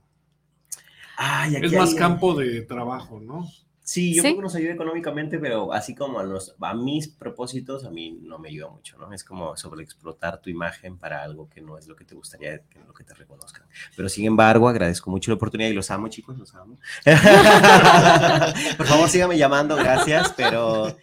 [1.18, 1.98] Ay, es más hay...
[1.98, 3.48] campo de trabajo, ¿no?
[3.88, 4.28] Sí, yo ¿Sí?
[4.28, 8.20] creo que nos ayuda económicamente, pero así como a, los, a mis propósitos, a mí
[8.22, 9.14] no me ayuda mucho, ¿no?
[9.14, 12.80] Es como sobreexplotar tu imagen para algo que no es lo que te gustaría, que
[12.80, 13.66] lo que te reconozcan.
[13.96, 16.78] Pero sin embargo, agradezco mucho la oportunidad y los amo, chicos, los amo.
[18.78, 20.94] Por favor, síganme llamando, gracias, pero,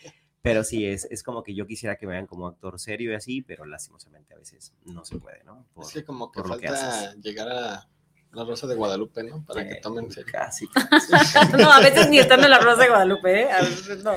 [0.42, 3.14] pero sí, es, es como que yo quisiera que me vean como actor serio y
[3.14, 5.64] así, pero lastimosamente a veces no se puede, ¿no?
[5.72, 7.88] Por, es que como que falta que llegar a
[8.34, 9.44] la Rosa de Guadalupe, ¿no?
[9.44, 10.32] Para que tomen serio.
[10.32, 10.66] Casi.
[11.58, 13.50] no, a veces ni están en la Rosa de Guadalupe, ¿eh?
[13.50, 14.14] A veces no.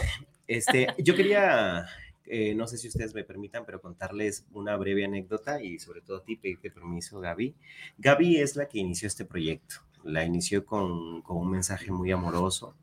[0.48, 1.86] Este, yo quería,
[2.26, 6.18] eh, no sé si ustedes me permitan, pero contarles una breve anécdota y sobre todo
[6.18, 7.56] a ti pedirte permiso, Gaby.
[7.98, 9.76] Gaby es la que inició este proyecto.
[10.04, 12.76] La inició con, con un mensaje muy amoroso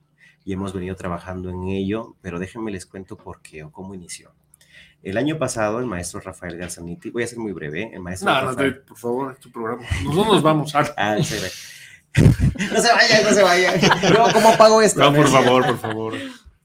[0.45, 4.33] y hemos venido trabajando en ello, pero déjenme les cuento por qué o cómo inició.
[5.05, 8.33] El año pasado, el maestro Rafael Garzaniti, voy a ser muy breve, el maestro.
[8.33, 8.77] No, Rafael...
[8.81, 9.83] no, por favor, es tu programa.
[10.03, 10.75] Nosotros nos vamos.
[10.75, 11.37] ah, sí,
[12.17, 13.81] no se vayan, no se vayan.
[14.15, 15.01] No, ¿cómo pago esto?
[15.01, 16.15] No, por favor, por favor.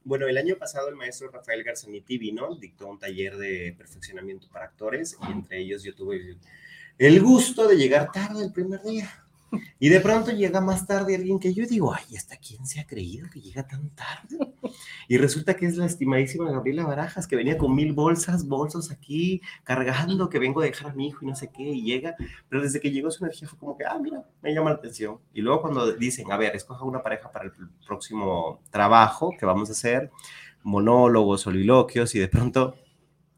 [0.06, 4.66] Bueno, el año pasado el maestro Rafael Garzaniti vino, dictó un taller de perfeccionamiento para
[4.66, 6.38] actores y entre ellos yo tuve el,
[6.98, 9.10] el gusto de llegar tarde el primer día.
[9.80, 12.86] Y de pronto llega más tarde alguien que yo digo, ay, ¿hasta quién se ha
[12.86, 14.38] creído que llega tan tarde?
[15.08, 19.42] Y resulta que es la estimadísima Gabriela Barajas, que venía con mil bolsas, bolsos aquí,
[19.64, 22.16] cargando, que vengo a dejar a mi hijo y no sé qué, y llega.
[22.48, 25.18] Pero desde que llegó su energía fue como que, ah, mira, me llama la atención.
[25.34, 27.52] Y luego cuando dicen, a ver, escoja una pareja para el
[27.88, 30.12] próximo trabajo que vamos a hacer,
[30.64, 32.76] monólogos, soliloquios, y de pronto,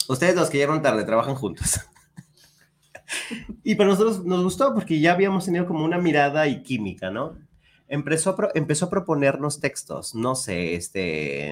[0.09, 1.79] ustedes los que llegaron tarde, trabajan juntos.
[3.63, 7.37] Y para nosotros nos gustó porque ya habíamos tenido como una mirada y química, ¿no?
[7.87, 11.51] Empezó a, empezó proponernos textos, no sé, este,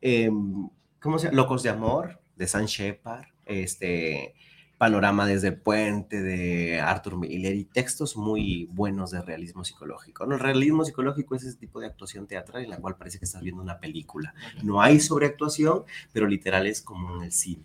[0.00, 0.68] em,
[1.00, 1.36] ¿cómo se llama?
[1.36, 4.34] Locos de Amor, de San Shepard, este,
[4.78, 10.24] Panorama desde Puente, de Arthur Miller, y textos muy buenos de realismo psicológico.
[10.24, 10.36] ¿no?
[10.36, 13.42] El realismo psicológico es ese tipo de actuación teatral en la cual parece que estás
[13.42, 14.34] viendo una película.
[14.62, 17.64] No hay sobreactuación, pero literal es como en el cine.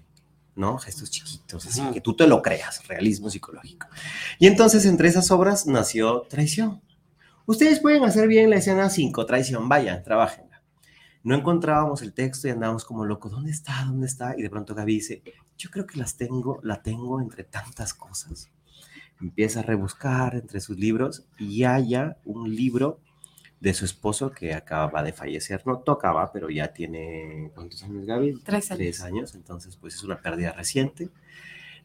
[0.55, 0.77] ¿No?
[0.77, 3.87] Gestos chiquitos, así que tú te lo creas, realismo psicológico.
[4.39, 6.81] Y entonces entre esas obras nació Traición.
[7.45, 10.61] Ustedes pueden hacer bien la escena 5, Traición, vayan, trabajenla.
[11.23, 13.83] No encontrábamos el texto y andábamos como locos, ¿dónde está?
[13.85, 14.35] ¿Dónde está?
[14.37, 15.23] Y de pronto Gaby dice,
[15.57, 18.49] yo creo que las tengo, la tengo entre tantas cosas.
[19.21, 22.99] Empieza a rebuscar entre sus libros y haya un libro
[23.63, 25.65] de su esposo que acaba de fallecer.
[25.65, 28.41] No tocaba, pero ya tiene, ¿cuántos años, Gaby?
[28.43, 28.77] Tres años.
[28.77, 31.07] Tres años, entonces pues es una pérdida reciente.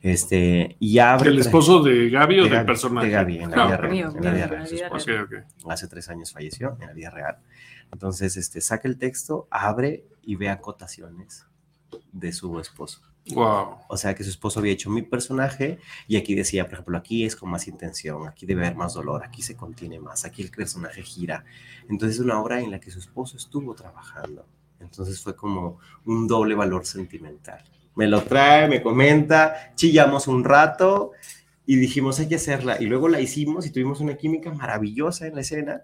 [0.02, 1.30] Este, y abre...
[1.30, 3.06] ¿El esposo de Gaby o del personaje?
[3.06, 3.92] De Gaby, en la No, vida real.
[3.92, 5.10] mío, en la vida mío, real, en su la vida esposo.
[5.22, 5.70] Ok, ok.
[5.70, 7.38] Hace tres años falleció, en la vida real.
[7.92, 11.46] Entonces, este, saca el texto, abre y ve acotaciones
[12.10, 13.02] de su esposo.
[13.34, 13.78] Wow.
[13.88, 17.24] O sea, que su esposo había hecho mi personaje y aquí decía, por ejemplo, aquí
[17.24, 20.50] es con más intención, aquí debe haber más dolor, aquí se contiene más, aquí el
[20.50, 21.44] personaje gira.
[21.88, 24.46] Entonces es una obra en la que su esposo estuvo trabajando.
[24.80, 27.62] Entonces fue como un doble valor sentimental.
[27.94, 31.12] Me lo trae, me comenta, chillamos un rato
[31.66, 32.80] y dijimos, hay que hacerla.
[32.80, 35.82] Y luego la hicimos y tuvimos una química maravillosa en la escena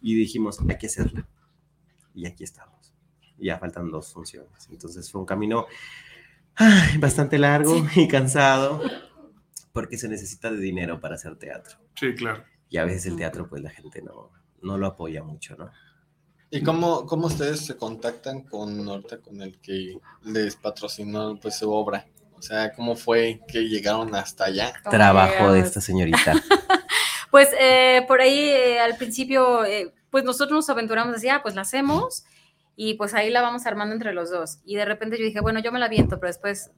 [0.00, 1.26] y dijimos, hay que hacerla.
[2.14, 2.94] Y aquí estamos.
[3.38, 4.68] Ya faltan dos funciones.
[4.70, 5.66] Entonces fue un camino
[6.58, 8.82] ay, bastante largo y cansado
[9.72, 11.78] porque se necesita de dinero para hacer teatro.
[11.94, 12.44] Sí, claro.
[12.68, 15.70] Y a veces el teatro, pues la gente no, no lo apoya mucho, ¿no?
[16.50, 21.70] ¿Y cómo, cómo ustedes se contactan con Norte, con el que les patrocinó pues, su
[21.70, 22.06] obra?
[22.34, 24.72] O sea, ¿cómo fue que llegaron hasta allá?
[24.82, 25.66] ¿Cómo Trabajo de llegamos?
[25.66, 26.34] esta señorita.
[27.30, 31.54] Pues eh, por ahí eh, al principio, eh, pues nosotros nos aventuramos así, ah, pues
[31.54, 32.24] la hacemos
[32.80, 34.60] y pues ahí la vamos armando entre los dos.
[34.64, 36.70] Y de repente yo dije, bueno, yo me la viento, pero después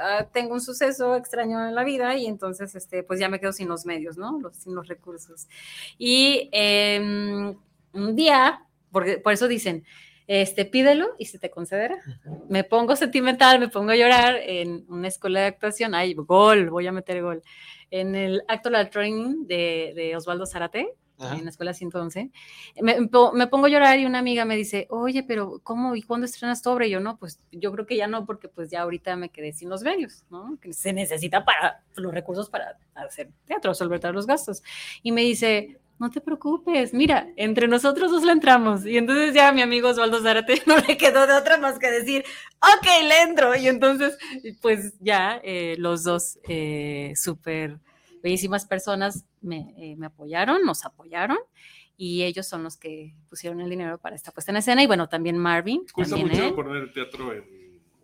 [0.00, 3.52] ah, tengo un suceso extraño en la vida y entonces este, pues ya me quedo
[3.52, 4.38] sin los medios, ¿no?
[4.40, 5.48] Los- sin los recursos.
[5.98, 7.56] Y em,
[7.92, 9.84] un día, porque por eso dicen,
[10.28, 11.98] este, pídelo y se te concederá.
[12.48, 15.96] Me pongo sentimental, me pongo a llorar en una escuela de actuación.
[15.96, 17.42] Ay, gol, voy a meter gol.
[17.90, 21.36] En el Actoral Training de, de Osvaldo Zarate, Ajá.
[21.36, 22.30] en la escuela 111.
[22.82, 25.94] Me, me po- me pongo a llorar y una amiga me dice, oye, pero ¿cómo
[25.94, 26.86] y cuándo estrenas tu obra?
[26.86, 29.52] Y yo, no, pues yo creo que ya no, porque pues ya ahorita me quedé
[29.52, 30.58] sin los medios, ¿no?
[30.60, 34.62] Que se necesita para los recursos para hacer teatro, solventar los gastos.
[35.02, 38.84] Y me dice, no te preocupes, mira, entre nosotros dos le entramos.
[38.84, 42.24] Y entonces ya mi amigo Osvaldo Zárate no le quedó de otra más que decir,
[42.60, 43.54] ok, le entro.
[43.54, 44.18] Y entonces,
[44.60, 47.78] pues ya eh, los dos eh, súper
[48.22, 51.38] bellísimas personas me, eh, me apoyaron, nos apoyaron.
[51.96, 54.82] Y ellos son los que pusieron el dinero para esta puesta en escena.
[54.82, 55.84] Y bueno, también Marvin.
[55.92, 56.54] Cuesta también mucho él.
[56.54, 57.44] poner teatro en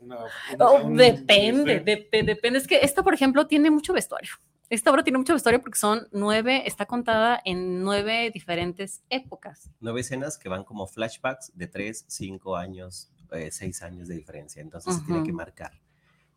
[0.00, 0.16] una.
[0.18, 0.26] una-
[0.64, 2.58] Oh, un- depende, este, dep- depende.
[2.60, 4.30] Es que esta, por ejemplo, tiene mucho vestuario.
[4.68, 9.68] Esta obra tiene mucho vestuario porque son nueve, está contada en nueve diferentes épocas.
[9.80, 14.62] Nueve escenas que van como flashbacks de tres, cinco años, eh, seis años de diferencia.
[14.62, 15.72] Entonces se tiene que marcar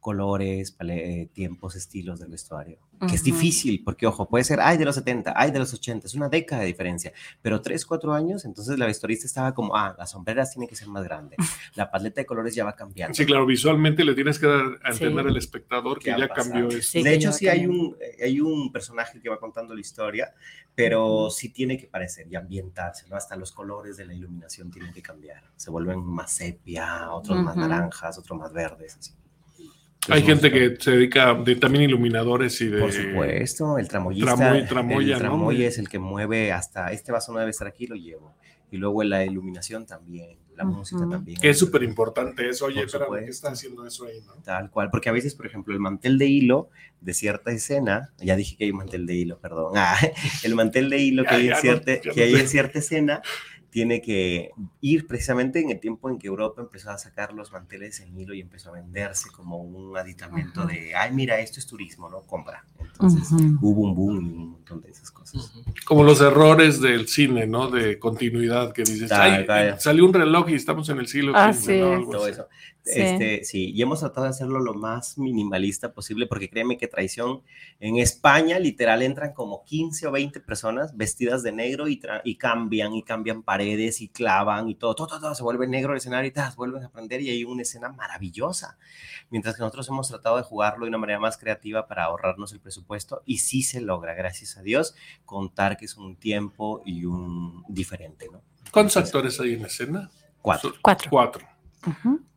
[0.03, 2.77] colores, eh, tiempos, estilos del vestuario.
[3.07, 6.07] Que es difícil, porque ojo, puede ser, ay, de los 70, ay, de los 80,
[6.07, 7.11] es una década de diferencia,
[7.41, 10.87] pero tres, cuatro años, entonces la vestuarista estaba como, ah, las sombreras tienen que ser
[10.87, 11.37] más grandes,
[11.75, 13.13] la paleta de colores ya va cambiando.
[13.13, 15.03] Sí, claro, visualmente le tienes que dar a Sí.
[15.03, 16.51] entender al espectador que ¿Qué ha ya pasado?
[16.53, 16.91] cambió eso.
[16.91, 20.33] Sí, de hecho, sí hay un, eh, hay un personaje que va contando la historia,
[20.73, 23.15] pero sí tiene que parecer y ambientarse, ¿no?
[23.17, 25.43] Hasta los colores de la iluminación tienen que cambiar.
[25.57, 27.67] Se vuelven más sepia, otros más Ujú.
[27.67, 28.95] naranjas, otros más verdes.
[28.97, 29.11] así.
[30.09, 30.75] Hay Es gente música.
[30.75, 32.79] que se dedica de también iluminadores y de.
[32.79, 34.35] Por supuesto, el tramoyista.
[34.35, 35.29] Tramoy- tramoya, el ¿no?
[35.29, 38.35] tramoya es el que mueve hasta este vaso no debe estar aquí, lo llevo.
[38.71, 41.11] Y luego la iluminación también, la música Ujú.
[41.11, 41.39] también.
[41.39, 42.65] Que es súper importante eso.
[42.65, 44.19] Oye, Por espérame, ¿qué está haciendo eso ahí?
[44.25, 44.33] no?
[44.43, 48.35] Tal cual, porque a veces, por ejemplo, el mantel de hilo de cierta escena, ya
[48.35, 49.95] dije que hay un mantel de hilo, perdón, ah,
[50.43, 52.47] el mantel de hilo que Ya, hay, ya en no- cierta, no que hay en
[52.47, 53.21] cierta escena
[53.73, 57.99] tiene que ir precisamente en el tiempo en que Europa empezó a sacar los manteles
[58.01, 62.07] en hilo y empezó a venderse como un aditamento de, ay, mira, esto es turismo,
[62.07, 62.21] ¿no?
[62.21, 62.63] Compra.
[62.79, 63.57] Entonces Ujú.
[63.61, 65.51] hubo un boom y un montón de esas cosas.
[65.85, 67.71] Como los errores del cine, ¿no?
[67.71, 69.79] De continuidad que dices, Tal, "Ay, tal.
[69.79, 71.61] salió un reloj y estamos en el siglo Ah, XV",
[72.03, 72.11] sí.
[72.11, 72.47] todo eso.
[72.85, 72.99] Sí.
[72.99, 77.41] Este, sí, y hemos tratado de hacerlo lo más minimalista posible, porque créeme que traición
[77.79, 82.35] en España, literal, entran como 15 o 20 personas vestidas de negro y, tra- y
[82.35, 85.99] cambian, y cambian paredes, y clavan, y todo, todo, todo, todo, se vuelve negro el
[85.99, 88.77] escenario y tas, vuelven a aprender, y hay una escena maravillosa.
[89.29, 92.59] Mientras que nosotros hemos tratado de jugarlo de una manera más creativa para ahorrarnos el
[92.59, 94.93] presupuesto, y sí se logra, gracias a Dios,
[95.23, 98.41] contar que es un tiempo y un diferente, ¿no?
[98.71, 100.11] ¿Cuántos Entonces, actores hay en escena?
[100.41, 100.73] Cuatro.
[100.81, 101.09] Cuatro.
[101.09, 101.52] Cuatro.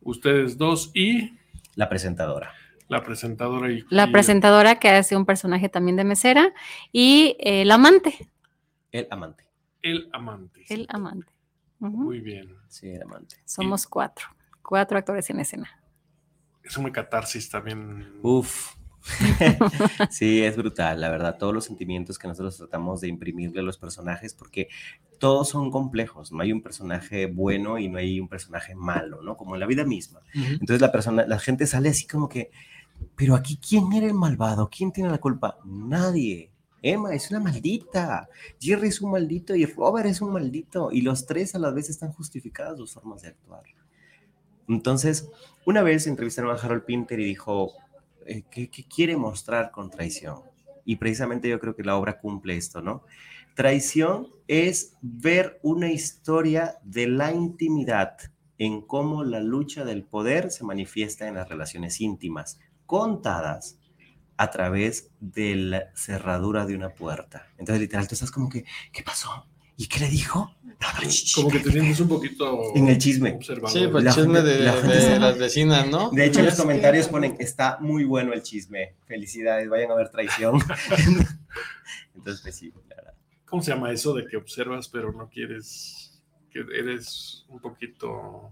[0.01, 1.37] Ustedes dos y
[1.75, 2.53] La presentadora.
[2.87, 6.53] la presentadora y La y- presentadora que hace un personaje también de mesera
[6.91, 8.29] y el amante.
[8.91, 9.43] El amante.
[9.81, 10.65] el amante.
[10.69, 11.31] El amante.
[11.79, 12.55] Muy bien.
[12.69, 13.35] Sí, el amante.
[13.45, 14.27] Somos cuatro.
[14.63, 15.69] Cuatro actores en escena.
[16.63, 18.19] Es una catarsis también.
[18.23, 18.75] Uf.
[20.09, 23.77] sí, es brutal, la verdad, todos los sentimientos que nosotros tratamos de imprimirle a los
[23.77, 24.67] personajes, porque
[25.19, 29.37] todos son complejos, no hay un personaje bueno y no hay un personaje malo, ¿no?
[29.37, 30.21] Como en la vida misma.
[30.33, 32.51] Entonces la persona, la gente sale así como que,
[33.15, 34.69] pero aquí ¿quién era el malvado?
[34.69, 35.57] ¿Quién tiene la culpa?
[35.65, 36.51] Nadie.
[36.81, 41.25] Emma es una maldita, Jerry es un maldito y Robert es un maldito, y los
[41.25, 43.63] tres a la vez están justificadas sus formas de actuar.
[44.67, 45.29] Entonces,
[45.65, 47.73] una vez entrevistaron a Harold Pinter y dijo,
[48.27, 50.41] eh, ¿qué, qué quiere mostrar con traición?
[50.85, 53.03] Y precisamente yo creo que la obra cumple esto, ¿no?
[53.55, 58.17] Traición es ver una historia de la intimidad
[58.57, 63.79] en cómo la lucha del poder se manifiesta en las relaciones íntimas, contadas
[64.37, 67.47] a través de la cerradura de una puerta.
[67.57, 69.47] Entonces, literal, tú estás como que, ¿qué pasó?
[69.77, 70.51] ¿Y qué le dijo?
[70.63, 73.39] No, no, Como que te sientes un poquito En el chisme.
[73.41, 73.53] Sí,
[73.91, 76.09] pues el chisme gente- de, la las vecinas, ¿no?
[76.11, 78.95] De hecho, en los Es que- comentarios ponen, está muy bueno el chisme.
[79.07, 80.59] Felicidades, vayan a ver traición.
[82.15, 83.13] Entonces, pues sí, la verdad.
[83.45, 86.21] ¿Cómo se llama eso de que observas pero no quieres?
[86.51, 88.51] Que eres un poquito.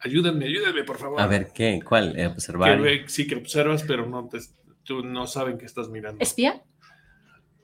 [0.00, 1.20] Ayúdenme, ayúdenme, por favor.
[1.20, 1.80] A ver, ¿qué?
[1.86, 2.10] ¿Cuál?
[2.10, 2.80] Eh, Que observar.
[3.08, 4.38] sí, que observas, pero no te,
[4.84, 6.22] tú no saben que estás mirando.
[6.22, 6.62] ¿Espía?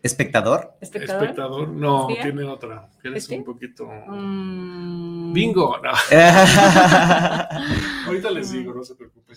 [0.05, 0.77] ¿Espectador?
[0.83, 1.23] ¿Espectador?
[1.23, 2.91] Espectador, no, tiene otra.
[3.03, 3.39] Eres ¿Espía?
[3.39, 3.87] un poquito.
[3.87, 5.33] Mm.
[5.33, 5.91] Bingo, no.
[8.07, 9.35] Ahorita les digo, no se preocupen.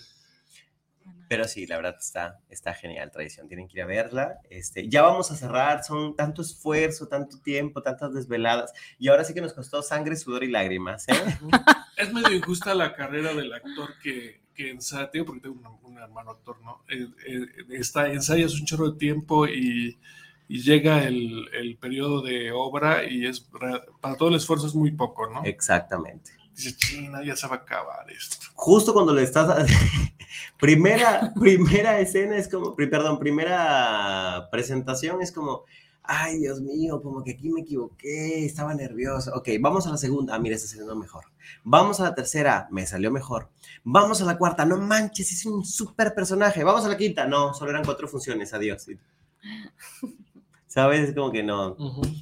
[1.26, 3.48] Pero sí, la verdad está, está genial, tradición.
[3.48, 4.40] Tienen que ir a verla.
[4.50, 8.74] Este, ya vamos a cerrar, son tanto esfuerzo, tanto tiempo, tantas desveladas.
[8.98, 11.08] Y ahora sí que nos costó sangre, sudor y lágrimas.
[11.08, 11.14] ¿eh?
[11.96, 16.32] Es medio injusta la carrera del actor que, que ensaya, porque tengo un, un hermano
[16.32, 16.84] actor, ¿no?
[16.90, 19.98] Eh, eh, está, ensayas un chorro de tiempo y,
[20.48, 23.40] y llega el, el periodo de obra y es
[24.00, 25.44] para todo el esfuerzo es muy poco, ¿no?
[25.44, 26.32] Exactamente.
[26.54, 28.38] Dices, china, ya se va a acabar esto.
[28.54, 29.70] Justo cuando le estás...
[30.58, 35.64] primera, primera escena es como, perdón, primera presentación es como,
[36.02, 39.32] ay Dios mío, como que aquí me equivoqué, estaba nervioso.
[39.34, 41.26] Ok, vamos a la segunda, ah, mira, está saliendo mejor.
[41.62, 43.50] Vamos a la tercera, me salió mejor.
[43.84, 46.64] Vamos a la cuarta, no manches, es un súper personaje.
[46.64, 48.86] Vamos a la quinta, no, solo eran cuatro funciones, adiós.
[50.68, 51.08] ¿Sabes?
[51.08, 51.76] Es como que no.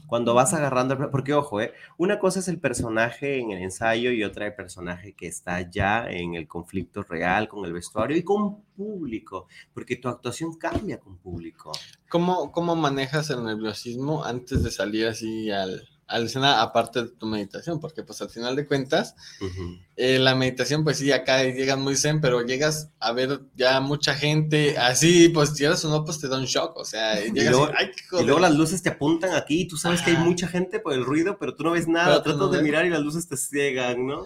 [0.06, 1.72] Cuando vas agarrando, el- porque ojo, ¿eh?
[1.98, 6.06] una cosa es el personaje en el ensayo y otra el personaje que está ya
[6.08, 11.16] en el conflicto real con el vestuario y con público, porque tu actuación cambia con
[11.18, 11.72] público.
[12.08, 17.08] ¿Cómo, ¿Cómo manejas el nerviosismo antes de salir así al, a la escena, aparte de
[17.08, 17.80] tu meditación?
[17.80, 19.76] Porque pues al final de cuentas, Ujú.
[19.96, 24.14] eh, la meditación pues sí, acá llegas muy zen, pero llegas a ver ya mucha
[24.14, 27.66] gente así, pues quieras o no, pues te da un shock, o sea, llegas luego-
[27.68, 28.24] y, ay, qué Y joder".
[28.26, 31.04] luego las luces te apuntan aquí y tú sabes que hay mucha gente por el
[31.04, 32.64] ruido, pero tú no ves nada, tratas no de ves.
[32.64, 34.24] mirar y las luces te ciegan, ¿no?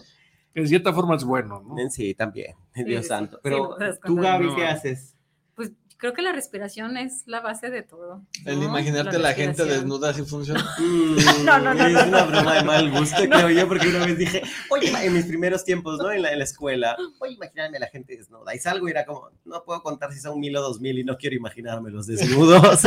[0.55, 1.77] En cierta forma es bueno, ¿no?
[1.91, 3.37] Sí, también, Dios sí, santo.
[3.37, 4.17] sí, Pero das tú.
[4.17, 4.57] Gaby, No.
[4.57, 5.15] ¿qué haces?
[5.61, 8.23] Pues creo que la respiración es la base de todo.
[8.47, 8.65] El ¿no?
[8.65, 9.81] imaginarte la, gente respiración.
[9.81, 10.65] desnuda así funciona.
[10.79, 12.27] Mm, No, no, no, Es no, una no.
[12.29, 15.99] broma de mal gusto, creo yo, porque una vez dije, oye, en mis primeros tiempos,
[15.99, 16.11] ¿no?
[16.11, 18.55] En la, en la escuela, oye, imagíname a la gente desnuda.
[18.55, 21.05] Y salgo y era como, no puedo contar si son mil o dos mil y
[21.05, 22.81] no quiero imaginarme los desnudos.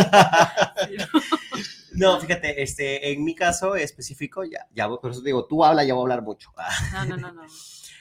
[1.93, 5.63] no, fíjate, este, en mi caso específico, ya, ya, voy- por eso te digo, tú
[5.63, 6.51] habla, ya voy a hablar mucho.
[6.93, 7.41] No, no, no, no.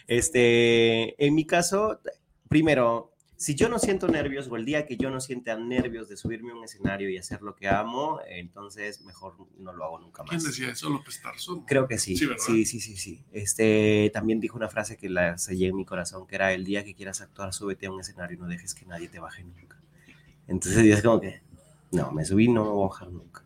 [0.07, 2.01] Este, en mi caso,
[2.49, 3.12] primero,
[3.43, 6.53] si yo no siento nervios o el día que yo no sienta nervios de subirme
[6.53, 10.37] a un escenario y hacer lo que amo, entonces mejor no lo hago nunca ¿Quién
[10.37, 10.45] más.
[10.45, 10.89] decía eso?
[10.89, 11.65] López Tarso.
[11.67, 12.17] Creo que sí.
[12.17, 12.45] Sí, Sí, ¿verdad?
[12.45, 16.37] sí, sí, sí, Este, también dijo una frase que la sellé en mi corazón, que
[16.37, 19.09] era el día que quieras actuar, súbete a un escenario y no dejes que nadie
[19.09, 19.77] te baje nunca.
[20.47, 21.43] Entonces es como que,
[21.91, 23.43] no, me subí, no me voy a bajar nunca.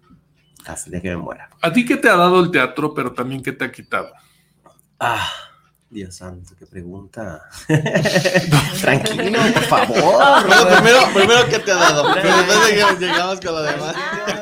[0.66, 1.49] hasta el día que me muera.
[1.62, 4.12] ¿A ti qué te ha dado el teatro, pero también qué te ha quitado?
[5.01, 5.28] Ah,
[5.89, 7.49] Dios santo, qué pregunta.
[8.80, 10.45] Tranquilo, por favor.
[10.74, 12.12] Primero, primero, ¿qué te ha dado?
[12.14, 13.97] Pero después llegamos, llegamos con lo demás.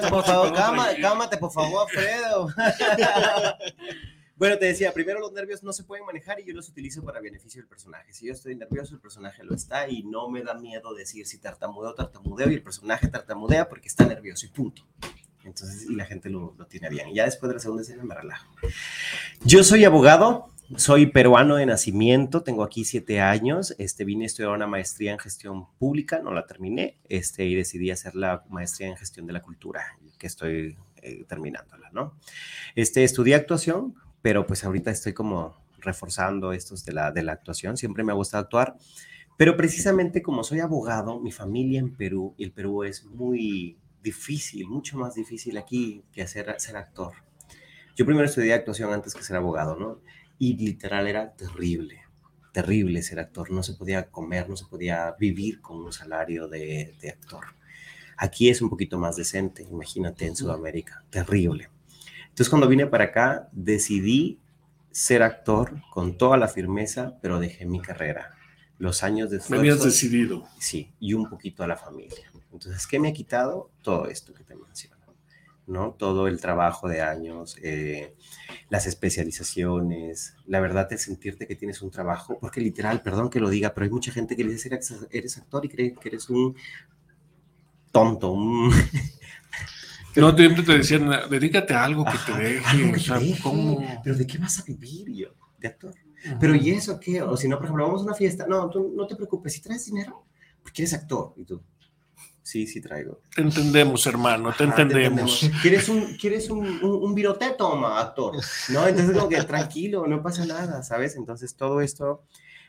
[0.09, 2.49] Por favor, calma, cálmate, por favor, Alfredo.
[4.37, 7.21] Bueno, te decía, primero los nervios no se pueden manejar y yo los utilizo para
[7.21, 8.13] beneficio del personaje.
[8.13, 11.39] Si yo estoy nervioso, el personaje lo está y no me da miedo decir si
[11.39, 14.83] tartamudeo, tartamudeo y el personaje tartamudea porque está nervioso y punto.
[15.45, 17.11] Entonces, y la gente lo, lo tiene bien.
[17.11, 18.53] Y ya después de la segunda escena me relajo.
[19.45, 24.53] Yo soy abogado, soy peruano de nacimiento, tengo aquí siete años, este, vine a estudiar
[24.53, 28.97] una maestría en gestión pública, no la terminé, este, y decidí hacer la maestría en
[28.97, 29.85] gestión de la cultura,
[30.19, 32.19] que estoy eh, terminándola, ¿no?
[32.75, 37.77] Este, estudié actuación, pero pues ahorita estoy como reforzando estos de la, de la actuación,
[37.77, 38.77] siempre me ha gustado actuar,
[39.37, 44.67] pero precisamente como soy abogado, mi familia en Perú, y el Perú es muy difícil,
[44.67, 47.13] mucho más difícil aquí que hacer, ser actor.
[47.97, 50.01] Yo primero estudié actuación antes que ser abogado, ¿no?
[50.39, 52.03] Y literal era terrible,
[52.53, 56.95] terrible ser actor, no se podía comer, no se podía vivir con un salario de,
[57.01, 57.45] de actor.
[58.17, 61.71] Aquí es un poquito más decente, imagínate en Sudamérica, terrible.
[62.25, 64.41] Entonces, cuando vine para acá, decidí
[64.91, 68.37] ser actor con toda la firmeza, pero dejé mi carrera.
[68.79, 70.49] Los años de Me habías decidido.
[70.59, 72.33] sí, y un poquito a la familia.
[72.53, 73.71] Entonces, ¿qué me ha quitado?
[73.83, 74.55] Todo esto que te
[75.67, 75.93] ¿no?
[75.93, 78.15] Todo el trabajo de años, eh,
[78.69, 83.49] las especializaciones, la verdad es sentirte que tienes un trabajo, porque literal, perdón que lo
[83.49, 84.69] diga, pero hay mucha gente que le dice,
[85.11, 86.57] eres, actor y cree que eres un
[87.91, 88.73] tonto, un...
[90.17, 92.95] No, siempre te decían, dedícate a algo que Ajá, te deje.
[92.95, 93.43] o sea, deje.
[93.43, 93.85] ¿cómo?
[94.05, 95.35] Pero ¿de qué vas a vivir yo?
[95.59, 95.93] De actor.
[96.39, 97.21] Pero ¿y eso qué?
[97.21, 98.47] O si no, por ejemplo, vamos a una fiesta.
[98.47, 99.55] No, tú no te preocupes.
[99.55, 100.25] Si traes dinero,
[100.63, 101.35] porque eres actor.
[101.37, 101.61] Y tú,
[102.45, 103.21] sí, sí traigo.
[103.35, 105.51] Te entendemos, hermano, te Ajá, entendemos.
[105.63, 107.51] ¿Quieres un, quieres un, un, un virote?
[107.59, 108.37] Toma, actor.
[108.69, 108.87] ¿No?
[108.87, 111.17] Entonces, como que tranquilo, no pasa nada, ¿sabes?
[111.17, 112.23] Entonces, todo esto,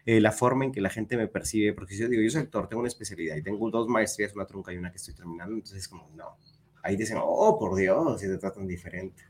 [0.06, 2.42] eh, la forma en que la gente me percibe, porque si yo digo, yo soy
[2.42, 5.54] actor, tengo una especialidad y tengo dos maestrías, una trunca y una que estoy terminando,
[5.54, 6.38] entonces, como, no.
[6.82, 9.24] Ahí dicen, oh, por Dios, si te tratan diferente.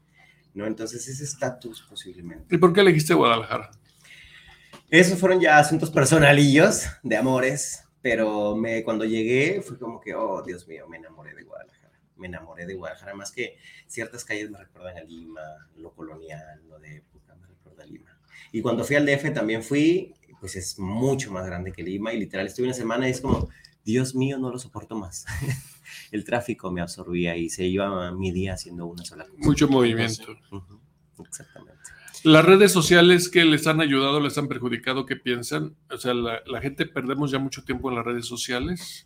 [0.54, 0.66] ¿No?
[0.66, 2.56] Entonces, ese estatus posiblemente.
[2.56, 3.72] ¿Y por qué elegiste Guadalajara?
[4.90, 10.44] Esos fueron ya asuntos personalillos de amores, pero me, cuando llegué fue como que, oh,
[10.44, 12.00] Dios mío, me enamoré de Guadalajara.
[12.18, 15.42] Me enamoré de Guadalajara, más que ciertas calles me recuerdan a Lima,
[15.78, 18.16] lo colonial, lo de época me recuerda a Lima.
[18.52, 22.20] Y cuando fui al DF también fui, pues es mucho más grande que Lima y
[22.20, 23.50] literal estuve una semana y es como,
[23.84, 25.26] Dios mío, no lo soporto más.
[26.12, 29.40] El tráfico me absorbía y se iba mi día haciendo una sola cosa.
[29.40, 30.38] Mucho movimiento.
[31.28, 31.65] Exactamente.
[32.26, 35.76] Las redes sociales que les han ayudado, les han perjudicado, ¿qué piensan?
[35.92, 39.06] O sea, la, la gente perdemos ya mucho tiempo en las redes sociales.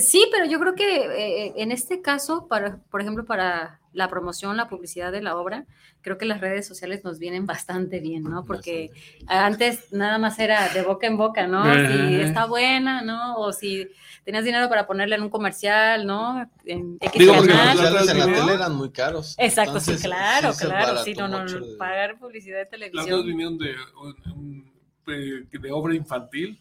[0.00, 4.56] Sí, pero yo creo que eh, en este caso, para, por ejemplo, para la promoción,
[4.56, 5.66] la publicidad de la obra,
[6.02, 8.44] creo que las redes sociales nos vienen bastante bien, ¿no?
[8.44, 8.90] Porque
[9.26, 11.64] antes nada más era de boca en boca, ¿no?
[11.64, 13.36] Si está buena, ¿no?
[13.38, 13.88] O si
[14.24, 16.48] tenías dinero para ponerle en un comercial, ¿no?
[16.64, 17.76] En X Digo, porque canal.
[17.76, 19.34] los Los en la tele eran muy caros.
[19.38, 21.44] Exacto, sí, Entonces, claro, sí claro, sí, no, no,
[21.78, 23.26] pagar publicidad de Las dos televisión.
[23.26, 23.74] vinieron de,
[25.08, 26.58] eh, de obra infantil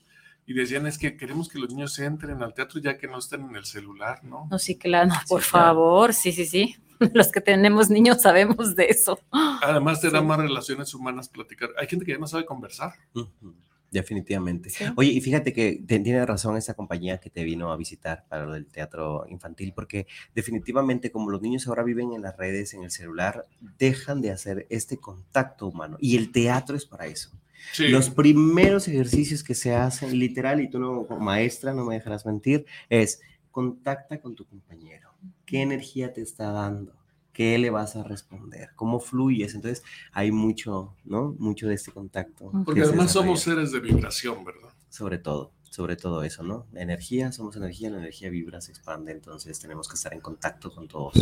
[0.48, 3.42] y decían es que queremos que los niños entren al teatro ya que no estén
[3.42, 4.48] en el celular, ¿no?
[4.50, 5.66] No, sí, claro, por Sí, claro.
[5.68, 6.76] favor, sí, sí, sí.
[7.14, 9.20] Los que tenemos niños sabemos de eso.
[9.62, 10.26] Además te da Sí.
[10.26, 11.70] más relaciones humanas platicar.
[11.80, 12.94] Hay gente que ya no sabe conversar.
[13.90, 14.70] Definitivamente.
[14.70, 14.84] Sí.
[14.98, 18.46] Oye, y fíjate que te- tiene razón esa compañía que te vino a visitar para
[18.46, 22.84] lo del teatro infantil, porque definitivamente como los niños ahora viven en las redes, en
[22.84, 23.46] el celular,
[23.80, 25.96] dejan de hacer este contacto humano.
[26.02, 27.30] Y el teatro es para eso.
[27.74, 27.88] Sí.
[27.90, 32.26] Los primeros ejercicios que se hacen, literal, y tú no, como maestra, no me dejarás
[32.26, 35.10] mentir, es contacta con tu compañero.
[35.46, 36.94] ¿Qué energía te está dando?
[37.34, 38.70] ¿Qué le vas a responder?
[38.76, 39.54] ¿Cómo fluyes?
[39.54, 41.36] Entonces, hay mucho, ¿no?
[41.38, 42.52] Mucho de este contacto.
[42.52, 44.70] que Porque además somos seres de vibración, ¿verdad?
[44.90, 46.66] Sobre todo, sobre todo eso, ¿no?
[46.74, 50.88] Energía, somos energía, la energía vibra, se expande, entonces tenemos que estar en contacto con
[50.88, 51.14] todos.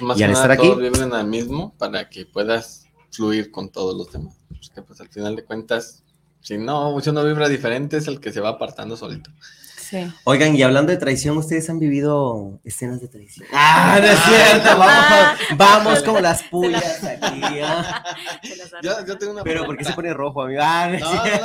[0.00, 3.50] Más Y que al nada, estar aquí- todos viven al mismo para que puedas fluir
[3.50, 4.36] con todos los demás.
[4.48, 6.02] Porque pues al final de cuentas,
[6.40, 9.30] si no, si uno vibra diferente, es el que se va apartando solito.
[9.78, 9.98] Sí.
[10.24, 13.46] Oigan, y hablando de traición, ¿ustedes han vivido escenas de traición?
[13.52, 14.78] ¡Ah, no es cierto!
[14.78, 18.02] Vamos, vamos como las pullas aquí, ¿ah?
[18.42, 20.60] Se las Yo, yo tengo una Pero ¿por qué se pone rojo, amigo?
[20.64, 21.44] Ah, no es No, cierto.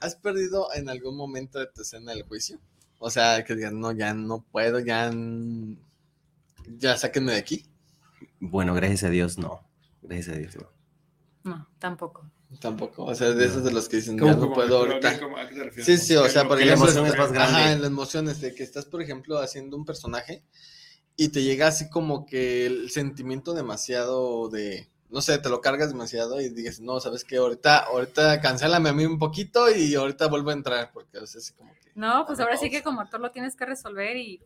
[0.00, 2.58] ¿Has perdido en algún momento de tu escena el juicio?
[2.98, 5.10] O sea, que digas, no, ya no puedo, ya,
[6.78, 7.69] ya sáquenme de aquí.
[8.40, 9.60] Bueno, gracias a Dios, no.
[10.02, 10.68] Gracias a Dios, no.
[11.44, 12.30] No, tampoco.
[12.58, 15.20] Tampoco, o sea, de esos de los que dicen, ¿Cómo, ya no puedo ahorita.
[15.20, 15.36] ¿cómo?
[15.36, 15.86] ¿A qué te refieres?
[15.86, 17.58] Sí, sí, o sea, Que por lo que la ejemplo, emoción es más grande.
[17.58, 20.42] Ajá, en las emociones de que estás, por ejemplo, haciendo un personaje
[21.16, 25.90] y te llega así como que el sentimiento demasiado de, no sé, te lo cargas
[25.90, 30.26] demasiado y dices, no, sabes qué, ahorita, ahorita cancélame a mí un poquito y ahorita
[30.26, 31.92] vuelvo a entrar, porque es así como que...
[31.94, 34.42] No, pues ahora sí que como actor lo tienes que resolver y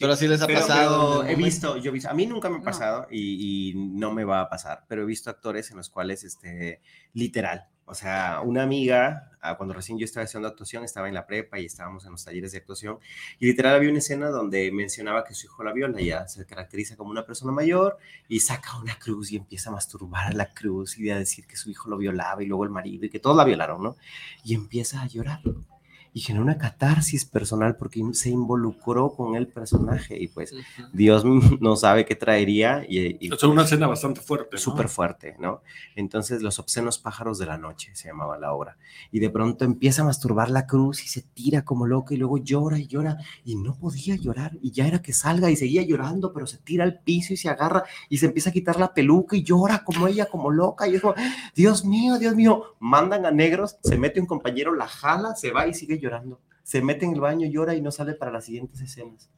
[0.00, 1.20] pero sí les ha Pero- pasado.
[1.20, 2.64] pero he visto, yo he visto, a mí nunca me ha No.
[2.64, 6.24] pasado y, y no me va a pasar, pero he visto actores en los cuales,
[6.24, 6.80] este,
[7.14, 11.26] literal, o sea, una amiga, ah, cuando recién yo estaba haciendo actuación, estaba en la
[11.26, 12.98] prepa y estábamos en los talleres de actuación,
[13.38, 16.96] y literal había una escena donde mencionaba que su hijo la viola, ella se caracteriza
[16.96, 17.96] como una persona mayor
[18.28, 21.70] y saca una cruz y empieza a masturbar la cruz y a decir que su
[21.70, 23.96] hijo lo violaba y luego el marido y que todos la violaron, ¿no?
[24.44, 25.40] Y empieza a llorar
[26.12, 30.62] y genera una catarsis personal porque se involucró con el personaje y pues Ujú.
[30.92, 31.24] Dios
[31.60, 34.48] no sabe qué traería y, y Es una escena bastante fuerte.
[34.52, 34.58] ¿no?
[34.58, 35.62] súper fuerte, ¿no?
[35.96, 38.76] Entonces, Los obscenos pájaros de la noche se llamaba la obra.
[39.10, 42.38] Y de pronto empieza a masturbar la cruz y se tira como loca y luego
[42.38, 46.32] llora y llora y no podía llorar y ya era que salga y seguía llorando,
[46.32, 49.36] pero se tira al piso y se agarra y se empieza a quitar la peluca
[49.36, 50.86] y llora como ella, como loca.
[50.88, 51.14] Y es como,
[51.54, 55.66] Dios mío, Dios mío, mandan a negros, se mete un compañero, la jala, se va
[55.66, 56.40] y sigue llorando.
[56.62, 59.30] Se mete en el baño, llora y no sale para las siguientes escenas.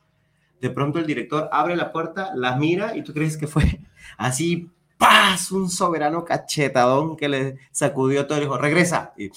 [0.60, 3.80] De pronto el director abre la puerta, la mira y tú crees que fue
[4.18, 5.52] así, ¡paz!
[5.52, 9.12] Un soberano cachetadón que le sacudió todo y dijo, regresa.
[9.16, 9.30] Y,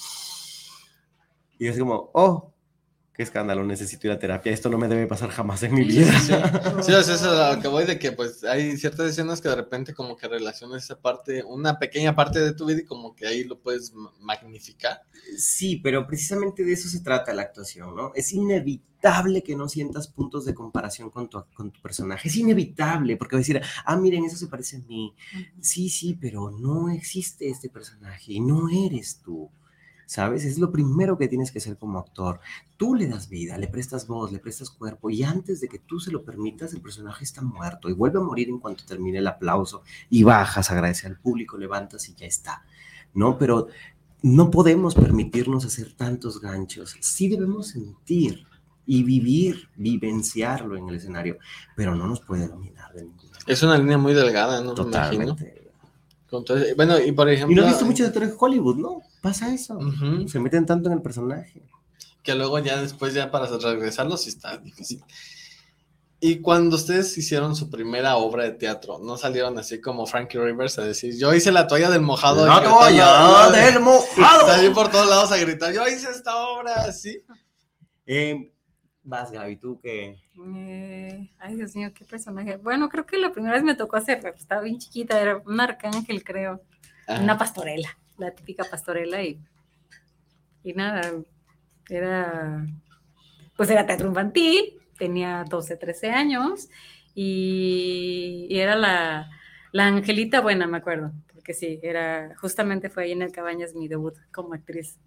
[1.58, 2.53] y es como, oh,
[3.14, 6.12] qué escándalo, necesito ir a terapia, esto no me debe pasar jamás en mi vida.
[6.18, 6.26] Sí,
[6.82, 9.54] sea, eso es a lo que voy de que pues hay ciertas escenas que de
[9.56, 13.26] repente como que relacionas esa parte, una pequeña parte de tu vida y como que
[13.26, 15.02] ahí lo puedes ma- magnificar.
[15.38, 18.12] Sí, pero precisamente de eso se trata la actuación, ¿no?
[18.14, 22.28] Es inevitable que no sientas puntos de comparación con tu, con tu personaje.
[22.28, 25.14] Es inevitable, porque va a decir, ah, miren, eso se parece a mí.
[25.60, 29.50] Sí, sí, pero no existe este personaje y no eres tú.
[30.06, 30.44] ¿Sabes?
[30.44, 32.40] Es lo primero que tienes que hacer como actor.
[32.76, 36.00] Tú le das vida, le prestas voz, le prestas cuerpo y antes de que tú
[36.00, 39.26] se lo permitas, el personaje está muerto y vuelve a morir en cuanto termine el
[39.26, 42.64] aplauso y bajas, agradeces al público, levantas y ya está.
[43.14, 43.38] ¿No?
[43.38, 43.68] Pero
[44.22, 46.96] no podemos permitirnos hacer tantos ganchos.
[47.00, 48.46] Sí debemos sentir
[48.86, 51.38] y vivir, vivenciarlo en el escenario,
[51.76, 53.44] pero no nos puede dominar de ninguna manera.
[53.46, 54.74] Es una línea muy delgada, ¿no?
[54.74, 55.36] Me imagino.
[56.42, 57.52] Ese- bueno, y por ejemplo...
[57.52, 59.02] Y no he visto muchos actores de Hollywood, ¿no?
[59.22, 59.74] Pasa eso.
[59.76, 60.28] Ujú.
[60.28, 61.62] Se meten tanto en el personaje.
[62.22, 65.02] que luego ya después ya para regresarlo sí está difícil.
[66.20, 70.78] Y cuando ustedes hicieron su primera obra de teatro, ¿no salieron así como Frankie Rivers
[70.78, 72.46] a decir, yo hice la toalla del mojado?
[72.46, 74.46] La toalla del mojado.
[74.46, 77.18] Salí por todos lados a gritar, yo hice esta obra, así.
[78.06, 78.53] Eh,
[79.04, 80.18] vas, Gaby, tú que.
[80.56, 82.56] Eh, ay, Dios mío, qué personaje.
[82.56, 86.24] Bueno, creo que la primera vez me tocó hacerla, estaba bien chiquita, era un arcángel,
[86.24, 86.62] creo.
[87.06, 89.38] Una pastorela, la típica pastorela y,
[90.62, 91.12] y nada,
[91.90, 92.66] era,
[93.56, 96.70] pues era teatro infantil, tenía 12, 13 años
[97.14, 99.30] y, y era la,
[99.72, 103.86] la Angelita Buena, me acuerdo, porque sí, era, justamente fue ahí en el Cabañas mi
[103.86, 104.98] debut como actriz.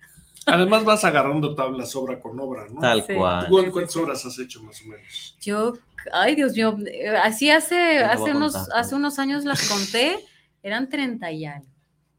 [0.45, 2.79] Además vas agarrando tablas obra con obra, ¿no?
[2.81, 3.13] Tal Sí.
[3.13, 3.47] cual.
[3.47, 5.35] ¿Cu- ¿Cuántas obras has hecho más o menos?
[5.41, 5.73] Yo,
[6.13, 8.79] ay Dios mío, eh, así hace, hace, unos, contar.
[8.79, 10.19] hace unos años las conté,
[10.63, 11.67] eran 30 y algo,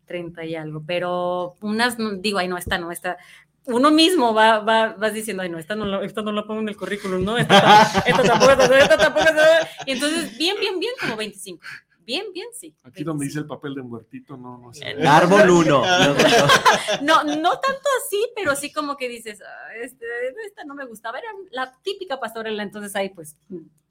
[0.06, 3.16] 30 y algo, pero unas, digo, ay no, esta no, esta,
[3.64, 6.60] uno mismo va, va, vas diciendo, ay no, esta no, la, esta no la pongo
[6.60, 10.78] en el currículum, no, esta, esta tampoco, esta, esta tampoco, esta- y entonces, bien, bien,
[10.80, 11.62] bien, como 25,
[12.08, 12.74] bien, bien, sí.
[12.84, 13.24] Aquí donde 25.
[13.24, 14.82] dice el papel de muertito, no, no sé.
[14.88, 15.82] Eh, Árbol 1.
[17.02, 20.06] No, no tanto así, pero sí como que dices, "Ah, este,
[20.46, 23.36] esta no me gustaba, era la típica pastorela, entonces ahí pues,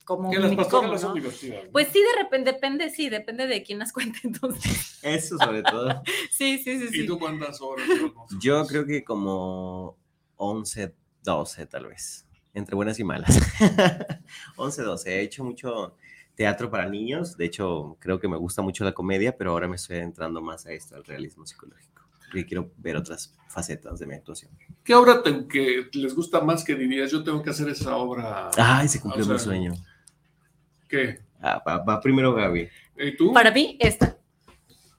[0.03, 1.13] como Que las son ¿no?
[1.13, 1.65] divertidas.
[1.65, 1.71] ¿no?
[1.71, 4.97] Pues sí, de repente, depende, sí, depende de quién las cuente, entonces.
[5.03, 6.01] Eso sobre todo.
[6.31, 7.05] Sí, sí, sí, ¿Y sí.
[7.05, 7.75] tú cuántas o
[8.39, 9.95] Yo creo que como
[10.37, 12.25] 11, 12 tal vez.
[12.55, 13.37] Entre buenas y malas.
[14.55, 15.11] 11, 12.
[15.11, 15.95] He hecho mucho
[16.37, 17.35] teatro para niños.
[17.35, 20.65] De hecho, creo que me gusta mucho la comedia, pero ahora me estoy entrando más
[20.67, 22.03] a esto, al realismo psicológico.
[22.33, 24.51] Y quiero ver otras facetas de mi actuación.
[24.83, 27.09] ¿Qué obra te- que les gusta más que dirías?
[27.11, 28.49] Yo tengo que hacer esa obra.
[28.57, 29.73] Ay, se cumplió O sea, mi sueño.
[30.87, 31.21] ¿Qué?
[31.41, 32.69] Ah, va, va primero Gaby.
[32.97, 33.33] ¿Y tú?
[33.33, 34.17] Para mí, esta.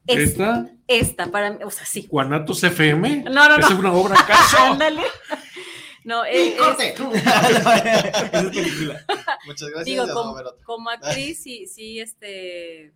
[0.07, 0.71] Esta, ¿Esta?
[0.87, 2.07] esta, para mí, o sea, sí.
[2.11, 3.25] ¿Guanatos FM?
[3.25, 3.79] No, no, ¿Es no.
[3.79, 4.57] una obra acaso?
[4.73, 5.03] Ándale.
[6.09, 6.95] No, es- ¡Corte!
[8.33, 9.05] Es película.
[9.47, 9.85] Muchas gracias.
[9.85, 12.95] digo, ya no como, actriz, sí, sí, este,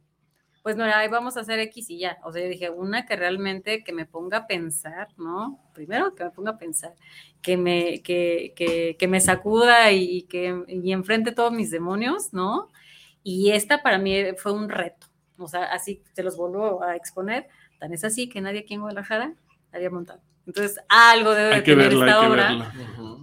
[0.63, 2.17] pues no era, ahí vamos a hacer X y ya.
[2.25, 5.61] O sea, yo dije, una que realmente que me ponga a pensar, ¿no?
[5.75, 6.95] Primero que me ponga a pensar,
[7.43, 12.71] que me, que, que, que me sacuda y que y enfrente todos mis demonios, ¿no?
[13.23, 15.07] Y esta para mí fue un reto.
[15.37, 17.47] O sea, así te los vuelvo a exponer.
[17.79, 19.35] Tan es así que nadie aquí en Guadalajara
[19.73, 20.21] había montado.
[20.47, 22.73] Entonces, algo debe Hay de tener verla, esta obra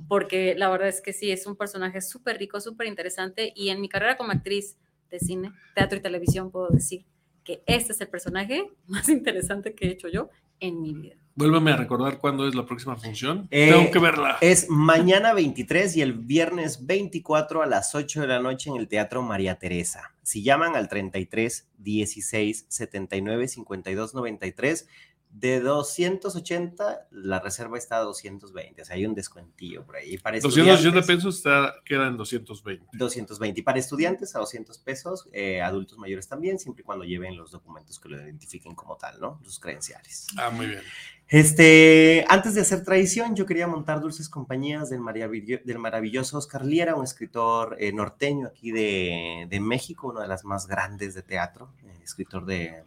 [0.10, 3.80] porque la verdad es que sí, es un personaje súper rico, súper interesante y en
[3.80, 4.76] mi carrera como actriz
[5.10, 7.06] de cine, teatro y televisión puedo decir
[7.44, 10.30] que este es el personaje más interesante que he hecho yo
[10.60, 11.16] en mi vida.
[11.36, 13.48] Vuélveme a recordar cuándo es la próxima función.
[13.50, 14.38] Eh, Tengo que verla.
[14.42, 18.90] Es mañana 23 y el viernes 24 a las 8 de la noche en el
[18.90, 20.14] Teatro María Teresa.
[20.22, 24.88] Si llaman al 33 16 79 52 93,
[25.32, 28.82] de 280, la reserva está a 220.
[28.82, 30.18] O sea, hay un descuentillo por ahí.
[30.18, 32.88] Para 280 estudiantes, pesos está, quedan 220.
[32.98, 33.60] 220.
[33.60, 37.52] Y para estudiantes a 200 pesos, eh, adultos mayores también, siempre y cuando lleven los
[37.52, 39.40] documentos que lo identifiquen como tal, ¿no?
[39.44, 40.28] Sus credenciales.
[40.38, 40.82] Ah, muy bien.
[41.28, 46.66] Este, antes de hacer tradición, yo quería montar Dulces Compañías del, maravillo- del maravilloso Oscar
[46.66, 51.22] Liera, un escritor eh, norteño aquí de, de México, una de las más grandes de
[51.22, 52.84] teatro, eh, escritor de,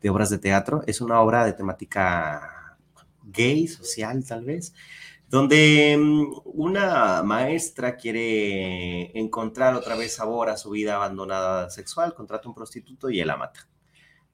[0.00, 0.82] de obras de teatro.
[0.86, 2.76] Es una obra de temática
[3.24, 4.74] gay, social tal vez,
[5.28, 12.48] donde mm, una maestra quiere encontrar otra vez sabor a su vida abandonada sexual, contrata
[12.48, 13.68] un prostituto y él la mata,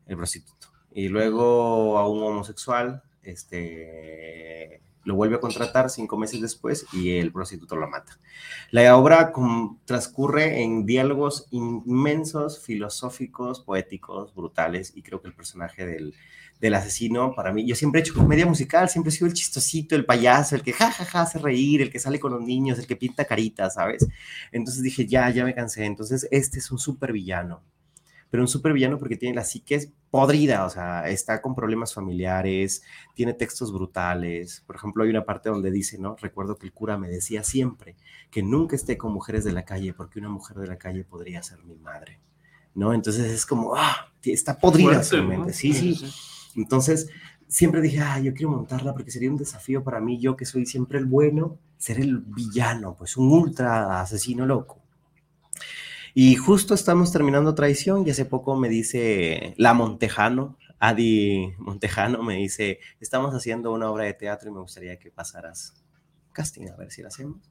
[0.06, 0.68] el prostituto.
[0.92, 7.32] Y luego a un homosexual, este, lo vuelve a contratar cinco meses después y el
[7.32, 8.18] prostituto lo mata.
[8.70, 9.32] La obra
[9.84, 16.14] transcurre en diálogos inmensos, filosóficos, poéticos, brutales, y creo que el personaje del,
[16.60, 19.94] del asesino, para mí, yo siempre he hecho comedia musical, siempre he sido el chistosito,
[19.94, 22.78] el payaso, el que jajaja ja, ja, hace reír, el que sale con los niños,
[22.78, 24.06] el que pinta caritas, ¿sabes?
[24.50, 25.84] Entonces dije, ya, ya me cansé.
[25.84, 27.62] Entonces, este es un súper villano,
[28.34, 32.82] pero un súper villano porque tiene la psique podrida, o sea, está con problemas familiares,
[33.14, 34.64] tiene textos brutales.
[34.66, 36.16] Por ejemplo, hay una parte donde dice, ¿no?
[36.20, 37.94] Recuerdo que el cura me decía siempre
[38.32, 41.44] que nunca esté con mujeres de la calle, porque una mujer de la calle podría
[41.44, 42.18] ser mi madre,
[42.74, 42.92] ¿no?
[42.92, 45.46] Entonces es como, ah, está podrida Fuerte, su mente.
[45.46, 45.52] ¿no?
[45.52, 46.04] Sí, sí.
[46.56, 47.08] Entonces,
[47.46, 50.66] siempre dije, ah, yo quiero montarla porque sería un desafío para mí, yo que soy
[50.66, 54.83] siempre el bueno, ser el villano, pues un ultra asesino loco.
[56.16, 62.36] Y justo estamos terminando Traición y hace poco me dice la Montejano, Adi Montejano me
[62.36, 65.84] dice, estamos haciendo una obra de teatro y me gustaría que pasaras
[66.30, 67.50] casting a ver si la hacemos.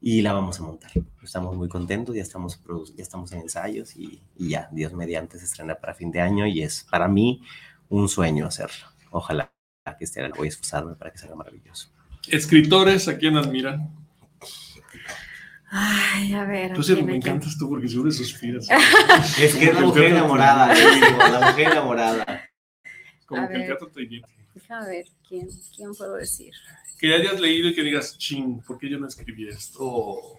[0.00, 0.92] Y la vamos a montar.
[1.20, 2.62] Estamos muy contentos, ya estamos,
[2.94, 6.62] ya estamos en ensayos y, ya, Dios mediante, se estrena para fin de año y
[6.62, 7.42] es para mí
[7.88, 8.86] un sueño hacerlo.
[9.10, 9.52] Ojalá
[9.98, 11.90] que año voy a esforzarme para que salga maravilloso.
[12.28, 14.05] Escritores, ¿a quién admiran?
[15.68, 16.74] Ay, a ver.
[16.74, 17.22] Tú sí, ¿quién, me quién?
[17.22, 18.68] encantas tú porque siempre suspiras.
[19.40, 22.50] Es que es la mujer enamorada, digo, la mujer enamorada.
[23.26, 23.68] Como A que el ver.
[23.70, 24.26] teatro te llena.
[24.54, 26.52] Déjame ver, ¿quién, ¿quién puedo decir?
[26.98, 29.78] Que ya hayas leído y que digas, ching, ¿por qué yo no escribí esto?
[29.80, 30.36] Oh.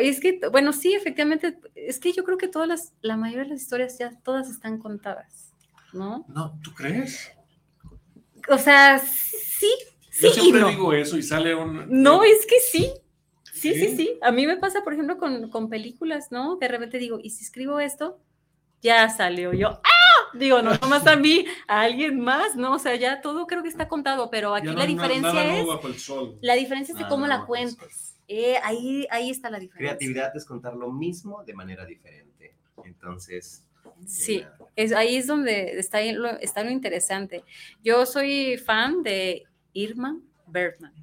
[0.00, 3.50] Es que, bueno, sí, efectivamente, es que yo creo que todas las, la mayoría de
[3.50, 5.52] las historias ya todas están contadas,
[5.92, 6.24] ¿no?
[6.28, 7.30] No, ¿tú crees?
[8.48, 9.70] O sea, sí,
[10.10, 10.68] sí Yo y siempre no.
[10.68, 11.86] digo eso y sale un...
[11.88, 12.92] No, es que sí.
[13.62, 13.96] Sí, sí, ¿Sí?
[13.96, 14.18] sí.
[14.22, 16.56] A mí me pasa, por ejemplo, con, con películas, ¿no?
[16.56, 18.18] De repente digo, ¿y si escribo esto?
[18.82, 19.68] Ya salió yo.
[19.68, 20.36] ¡Ah!
[20.36, 22.72] Digo, no nomás a mí, a alguien más, ¿no?
[22.74, 25.66] O sea, ya todo creo que está contado, pero aquí no la diferencia nada es,
[25.66, 26.38] bajo el sol.
[26.40, 28.16] la diferencia es de Ah, cómo la pues, cuentes.
[28.26, 29.96] Eh, ahí, ahí está la diferencia.
[29.96, 32.56] Creatividad es contar lo mismo de manera diferente.
[32.84, 33.64] Entonces.
[34.06, 34.44] Sí.
[34.74, 37.44] Es, ahí es donde está lo, está lo interesante.
[37.84, 40.94] Yo soy fan de Irma Bergman.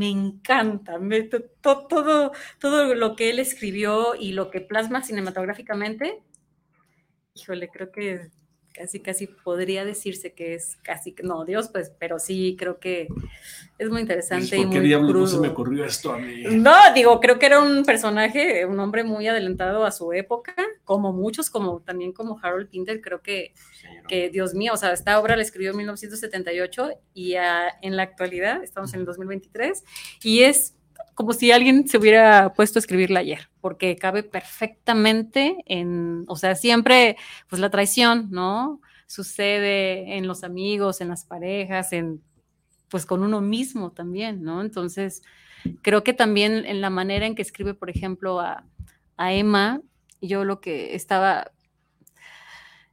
[0.00, 5.02] Me encanta, me- to- to- todo, todo lo que él escribió y lo que plasma
[5.02, 6.22] cinematográficamente.
[7.34, 8.30] Híjole, creo que
[8.76, 13.08] casi, casi podría decirse que es casi, no, Dios, pues, pero sí, creo que
[13.78, 15.26] es muy interesante y ¿Por qué muy diablos no crudo.
[15.28, 16.44] se me ocurrió esto a mí?
[16.50, 20.54] No, digo, creo que era un personaje, un hombre muy adelantado a su época,
[20.84, 23.54] como muchos, como también como Harold Pinter, creo que,
[24.08, 28.62] que Dios mío, o sea, esta obra la escribió en 1978 y en la actualidad
[28.62, 29.84] estamos en el 2023
[30.22, 30.75] y es
[31.16, 36.54] como si alguien se hubiera puesto a escribirla ayer, porque cabe perfectamente en, o sea,
[36.54, 37.16] siempre,
[37.48, 38.82] pues la traición, ¿no?
[39.06, 42.22] Sucede en los amigos, en las parejas, en,
[42.90, 44.60] pues con uno mismo también, ¿no?
[44.60, 45.22] Entonces,
[45.80, 48.66] creo que también en la manera en que escribe, por ejemplo, a,
[49.16, 49.80] Emma,
[50.20, 51.50] yo lo que estaba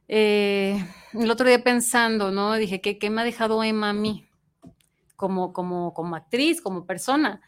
[0.08, 2.54] eh, el otro día pensando, ¿no?
[2.54, 4.26] Dije, ¿qué, qué me ha dejado Emma a mí
[5.14, 7.42] como, como, como actriz, como persona?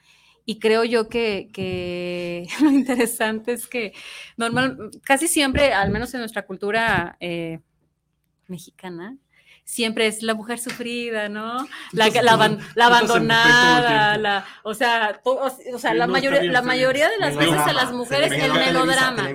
[0.48, 3.92] Y creo yo que, que lo interesante es que
[4.36, 7.58] normal, casi siempre, al menos en nuestra cultura eh,
[8.46, 9.16] mexicana,
[9.64, 11.66] siempre es la mujer sufrida, ¿no?
[11.90, 12.08] La,
[12.76, 15.40] la, abandonada, la, o sea, to-
[15.72, 19.28] o, sea, la, mayoría, la mayoría de las veces a las mujeres el melodrama,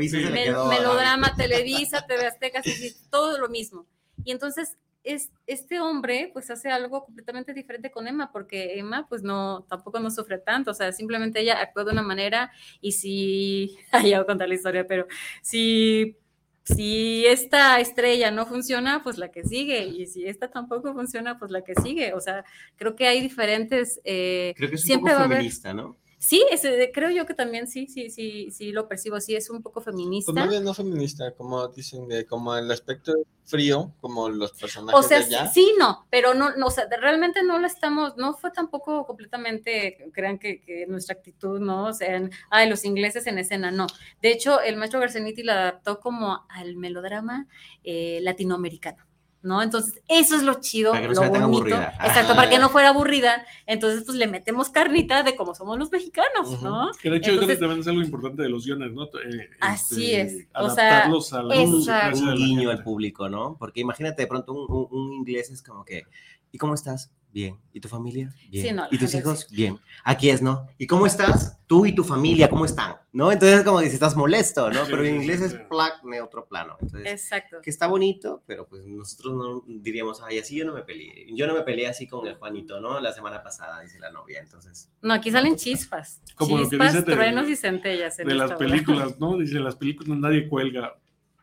[0.70, 2.62] melodrama, Televisa, TV Azteca,
[3.10, 3.86] todo lo mismo.
[4.24, 9.24] Y entonces es, este hombre pues hace algo completamente diferente con Emma, porque Emma pues
[9.24, 13.78] no, tampoco no sufre tanto, o sea, simplemente ella actúa de una manera y si,
[13.94, 15.08] ya voy a contar la historia, pero
[15.42, 16.18] si,
[16.64, 21.52] si esta estrella no funciona, pues la que sigue, y si esta tampoco funciona, pues
[21.52, 22.44] la que sigue, o sea,
[22.76, 24.00] creo que hay diferentes...
[24.04, 25.98] Eh, creo que es un siempre poco feminista, ¿no?
[26.22, 29.64] Sí, ese, creo yo que también sí, sí, sí, sí lo percibo, sí es un
[29.64, 30.32] poco feminista.
[30.32, 35.48] Pues no feminista, como dicen, de, como el aspecto frío, como los personajes o sea,
[35.48, 40.12] Sí, no, pero no, no, o sea, realmente no lo estamos, no fue tampoco completamente,
[40.14, 41.88] crean que, que nuestra actitud, ¿no?
[41.88, 43.88] O sea, ay, los ingleses en escena, no.
[44.22, 47.48] De hecho, el maestro Garceniti la adaptó como al melodrama
[47.84, 49.11] eh, latinoamericano.
[49.44, 49.62] ¿No?
[49.62, 51.76] Entonces, eso es lo chido, para que no lo bonito.
[51.76, 53.46] Exacto, para que no fuera aburrida.
[53.66, 56.92] Entonces, pues le metemos carnita de cómo somos los mexicanos, ¿no?
[57.02, 59.06] Que de hecho, Entonces, también es algo importante de los guiones, ¿no?
[59.06, 60.48] Eh, así este, es.
[60.54, 63.58] O sea, a un guiño al público, ¿no?
[63.58, 66.06] Porque imagínate de pronto un, un inglés es como que,
[66.52, 67.12] ¿y cómo estás?
[67.34, 67.58] Bien.
[67.72, 68.34] ¿Y tu familia?
[68.50, 68.82] Bien.
[68.92, 69.48] ¿Y tus hijos?
[69.50, 69.80] Bien.
[70.04, 70.68] Aquí es, ¿no?
[70.78, 71.58] ¿Y cómo estás?
[71.66, 72.96] Tú y tu familia, ¿cómo están?
[73.14, 73.32] ¿No?
[73.32, 74.82] Entonces, como dices, estás molesto, ¿no?
[74.86, 76.76] Pero en inglés es plac neutro plano.
[76.82, 77.62] Entonces, Exacto.
[77.62, 81.28] Que está bonito, pero pues nosotros no diríamos, ay, así yo no me peleé.
[81.34, 83.00] Yo no me peleé así con el Juanito, ¿no?
[83.00, 84.90] La semana pasada, dice la novia, entonces.
[85.02, 86.22] No, aquí salen chispas.
[86.36, 88.18] Como chispas, lo que truenos y centellas.
[88.18, 89.38] de las películas, ¿no?
[89.38, 90.98] Dice, las películas nadie cuelga.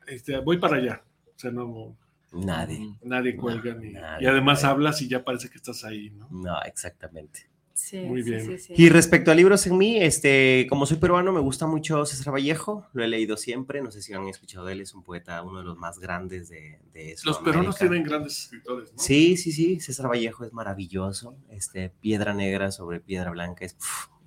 [0.07, 1.03] Este, voy para allá.
[1.35, 1.97] O sea, no
[2.33, 2.95] Nadie.
[3.03, 3.93] Nadie cuelga ni.
[3.93, 6.29] y además hablas y ya parece que estás ahí, ¿no?
[6.31, 7.49] No, exactamente.
[7.79, 8.59] Sí, Muy bien.
[8.71, 12.89] y respecto a libros en mí, este, como soy peruano, me gusta mucho César Vallejo,
[12.93, 15.61] lo he leído siempre, no sé si han escuchado de él, es un poeta, uno
[15.61, 18.99] de los más grandes de, de Los peruanos tienen grandes escritores, ¿no?
[18.99, 23.77] Sí, sí, sí, César Vallejo es maravilloso, este, Piedra Negra sobre Piedra Blanca es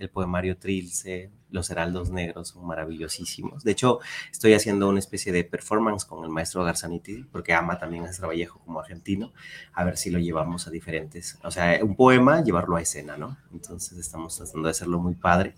[0.02, 3.64] el poemario Trilce, los heraldos negros son maravillosísimos.
[3.64, 4.00] De hecho,
[4.32, 8.60] estoy haciendo una especie de performance con el maestro Garzaniti, porque ama también a Vallejo
[8.60, 9.34] como argentino,
[9.74, 13.38] a ver si lo llevamos a diferentes, o sea, un poema, llevarlo a escena, ¿no?
[13.52, 15.56] Entonces estamos tratando de hacerlo muy padre.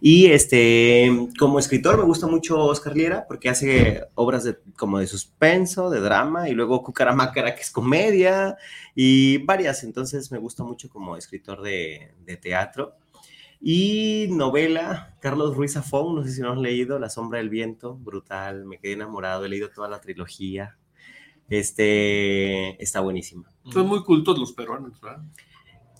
[0.00, 5.06] Y este, como escritor me gusta mucho Oscar Liera, porque hace obras de, como de
[5.06, 8.56] suspenso, de drama, y luego Cucaramácara, que es comedia,
[8.94, 12.94] y varias, entonces me gusta mucho como escritor de, de teatro.
[13.64, 17.94] Y novela, Carlos Ruiz Zafón, no sé si no has leído, La sombra del viento,
[17.94, 20.76] brutal, me quedé enamorado, he leído toda la trilogía.
[21.48, 23.48] Este, está buenísima.
[23.72, 25.22] Son muy cultos los peruanos, ¿verdad?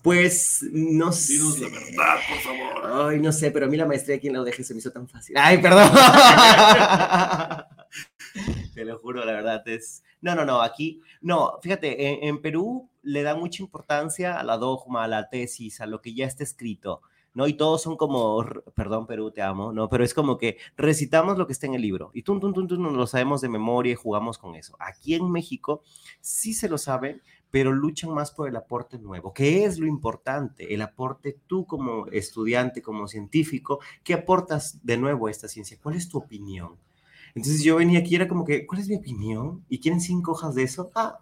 [0.03, 1.35] Pues no sé.
[1.35, 3.13] Dinos la verdad, por favor.
[3.13, 4.91] Ay, no sé, pero a mí la maestría aquí en la UDG se me hizo
[4.91, 5.37] tan fácil.
[5.39, 5.89] Ay, perdón.
[8.75, 10.03] Te lo juro, la verdad es.
[10.21, 11.01] No, no, no, aquí.
[11.21, 15.81] No, fíjate, en, en Perú le da mucha importancia a la dogma, a la tesis,
[15.81, 17.03] a lo que ya está escrito.
[17.35, 17.47] ¿No?
[17.47, 19.89] Y todos son como, perdón Perú, te amo, ¿no?
[19.89, 22.77] Pero es como que recitamos lo que está en el libro y tú, tú, tú,
[22.79, 24.77] nos lo sabemos de memoria y jugamos con eso.
[24.79, 25.83] Aquí en México
[26.21, 30.75] sí se lo saben, pero luchan más por el aporte nuevo, que es lo importante,
[30.75, 35.79] el aporte tú como estudiante, como científico, ¿qué aportas de nuevo a esta ciencia?
[35.83, 36.77] ¿Cuál es tu opinión?
[37.35, 39.65] Entonces yo venía aquí, era como que, ¿cuál es mi opinión?
[39.69, 40.91] ¿Y quieren cinco hojas de eso?
[40.95, 41.19] Ah,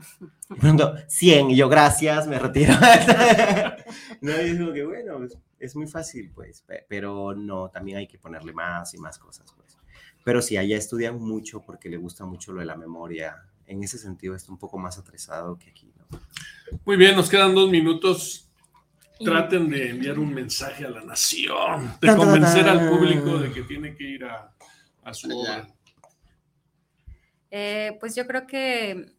[1.08, 2.74] 100, y yo, gracias, me retiro.
[4.20, 8.18] no, y digo que bueno, pues, es muy fácil, pues, pero no, también hay que
[8.18, 9.76] ponerle más y más cosas, pues.
[10.24, 13.42] Pero sí, allá estudian mucho porque le gusta mucho lo de la memoria.
[13.66, 16.20] En ese sentido está un poco más atrasado que aquí, ¿no?
[16.84, 18.46] Muy bien, nos quedan dos minutos.
[19.22, 23.94] Traten de enviar un mensaje a la nación, de convencer al público de que tiene
[23.94, 24.54] que ir a,
[25.12, 25.68] su obra.
[27.50, 29.12] Eh, pues yo creo que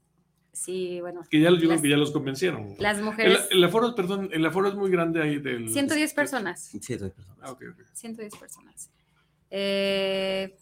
[0.54, 1.22] Sí, bueno.
[1.30, 2.76] Que ya, que ya los convencieron.
[2.78, 3.48] Las mujeres.
[3.52, 5.70] El, aforo, perdón, el aforo es muy grande ahí del.
[5.70, 6.62] 110 personas.
[6.62, 7.38] 110 personas.
[7.42, 8.90] Ah, okay, 110 personas.
[9.50, 10.56] Eh,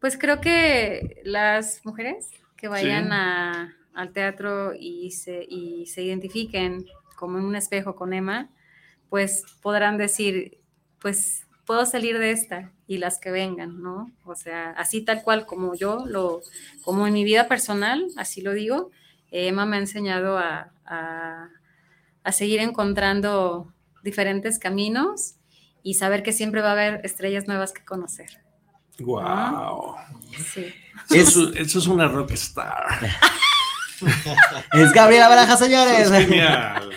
[0.00, 6.86] pues creo que las mujeres que vayan a, al teatro y se, y se identifiquen
[7.16, 8.50] como en un espejo con Emma,
[9.08, 10.58] pues podrán decir,
[10.98, 14.12] pues puedo salir de esta y las que vengan, ¿no?
[14.26, 16.42] O sea, así tal cual como yo, lo,
[16.84, 18.90] como en mi vida personal, así lo digo,
[19.30, 23.72] Emma me ha enseñado a, a, seguir encontrando
[24.04, 25.36] diferentes caminos
[25.82, 28.28] y saber que siempre va a haber estrellas nuevas que conocer.
[28.98, 29.94] ¡Wow!
[30.52, 30.74] Sí.
[31.08, 32.84] Eso, eso es una rockstar.
[34.74, 36.10] es Gabriela Baraja, señores.
[36.10, 36.90] genial.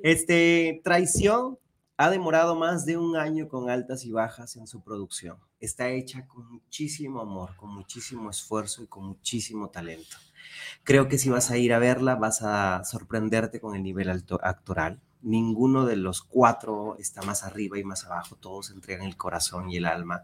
[0.00, 1.58] Este, traición
[1.98, 5.38] ha demorado más de un año con altas y bajas en su producción.
[5.60, 10.16] Está hecha con muchísimo amor, con muchísimo esfuerzo y con muchísimo talento.
[10.84, 15.00] Creo que si vas a ir a verla vas a sorprenderte con el nivel actoral.
[15.22, 19.78] Ninguno de los cuatro está más arriba y más abajo, todos entregan el corazón y
[19.78, 20.22] el alma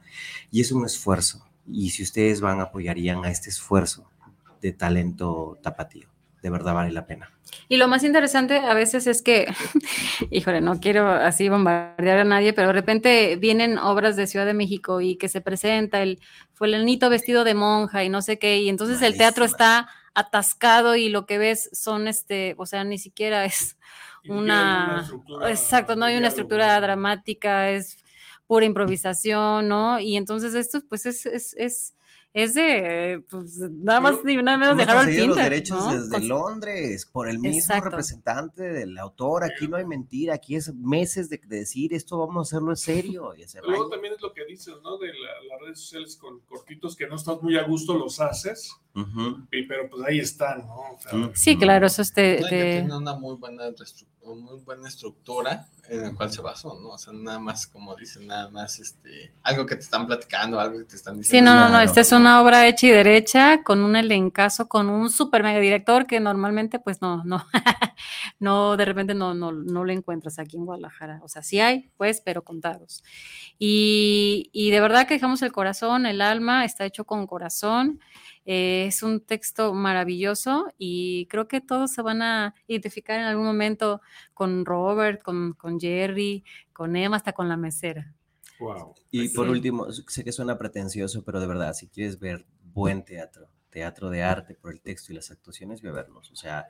[0.51, 1.45] y es un esfuerzo.
[1.67, 4.11] Y si ustedes van, apoyarían a este esfuerzo
[4.61, 6.12] de talento tapatío.
[6.43, 7.31] De verdad vale la pena.
[7.69, 9.47] Y lo más interesante a veces es que,
[10.31, 14.55] híjole, no quiero así bombardear a nadie, pero de repente vienen obras de Ciudad de
[14.55, 16.21] México y que se presenta el
[16.53, 21.09] fulanito vestido de monja y no sé qué, y entonces el teatro está atascado y
[21.09, 23.79] lo que ves son este, o sea, ni siquiera es
[24.29, 27.99] una, estructura exacto, no hay una estructura dramática, es
[28.47, 29.99] pura improvisación, ¿no?
[29.99, 31.95] Y entonces esto, pues es, es, es,
[32.35, 35.85] es de, pues nada más Pero ni nada menos de Harold conseguido los Pinter, derechos
[35.85, 35.93] ¿no?
[35.95, 37.91] desde Cons- Londres, por el mismo Exacto.
[37.91, 39.45] representante del autor.
[39.45, 42.77] Aquí no hay mentira, aquí es meses de, de decir esto vamos a hacerlo en
[42.77, 43.35] serio.
[43.37, 44.97] Y hacer Luego también es lo que dices, ¿no?
[44.97, 48.75] De la- las redes sociales con cortitos que no estás muy a gusto, los haces,
[48.95, 49.47] Ujú.
[49.53, 50.75] y- pero pues ahí están, ¿no?
[50.75, 51.31] O sea.
[51.35, 53.65] Sí, claro, eso es de- No, de- tiene una muy buena,
[54.23, 56.91] restru- muy buena estructura en la cual se basó, ¿no?
[56.91, 60.79] O sea, nada más, como dicen, nada más este, algo que te están platicando, algo
[60.79, 61.51] que te están Sí, diciendo.
[61.51, 61.85] no, no, no, Claro.
[61.85, 66.07] esta es una obra hecha y derecha con un elencazo, con un super mega director
[66.07, 67.45] que normalmente pues no, no,
[68.39, 71.21] no, de repente no, no, no lo encuentras aquí en Guadalajara.
[71.23, 73.03] O sea, sí hay, pues, pero contados.
[73.59, 78.01] Y, y de verdad que dejamos el corazón, el alma, está hecho con corazón.
[78.45, 83.45] Eh, es un texto maravilloso y creo que todos se van a identificar en algún
[83.47, 84.01] momento
[84.35, 88.15] con Robert, con, con Jerry, con Emma, hasta con la mesera.
[88.59, 88.95] wow.
[89.11, 89.51] Y por Sí.
[89.51, 94.23] último, sé que suena pretencioso, pero de verdad, si quieres ver buen teatro, teatro de
[94.23, 96.31] arte por el texto y las actuaciones, ve a verlos.
[96.31, 96.69] O sea,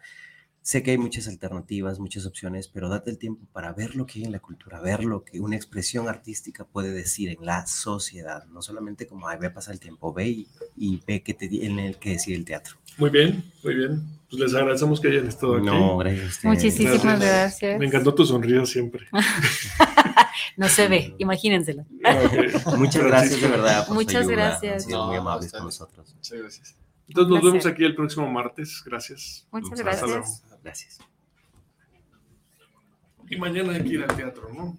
[0.63, 4.21] sé que hay muchas alternativas, muchas opciones, pero date el tiempo para ver lo que
[4.21, 8.45] hay en la cultura, ver lo que una expresión artística puede decir en la sociedad,
[8.47, 11.49] no solamente como, ay, ve a pasar el tiempo, ve y, y ve que te,
[11.49, 12.77] di- en el que decir el teatro.
[12.99, 14.03] Muy bien, muy bien.
[14.31, 15.67] Pues les agradecemos que hayan estado aquí.
[15.67, 16.45] No, gracias a ustedes.
[16.55, 17.21] Muchísimas Gracias.
[17.21, 17.79] gracias.
[17.81, 19.07] Me encantó tu sonrisa siempre.
[20.57, 21.85] No se ve, imagínenselo.
[22.77, 23.87] Muchas gracias de verdad.
[23.87, 24.75] por su Muchas ayuda, gracias.
[24.75, 26.15] Han sido muy No, amables con nosotros.
[26.15, 26.77] Muchas gracias.
[27.09, 28.83] Entonces nos vemos aquí el próximo martes.
[28.85, 29.47] Gracias.
[29.51, 30.09] Muchas Hasta gracias.
[30.11, 30.52] luego.
[30.63, 30.99] Gracias.
[33.29, 34.79] Y mañana hay que ir al teatro, ¿no?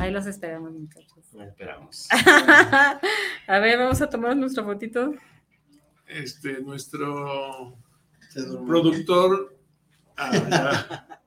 [0.00, 1.24] Ahí los esperamos, muchachos.
[1.32, 2.08] Esperamos.
[3.46, 5.14] A ver, vamos a tomar nuestra fotito.
[6.06, 7.78] Este, nuestro
[8.66, 9.56] productor.
[10.16, 11.19] Ah, ya.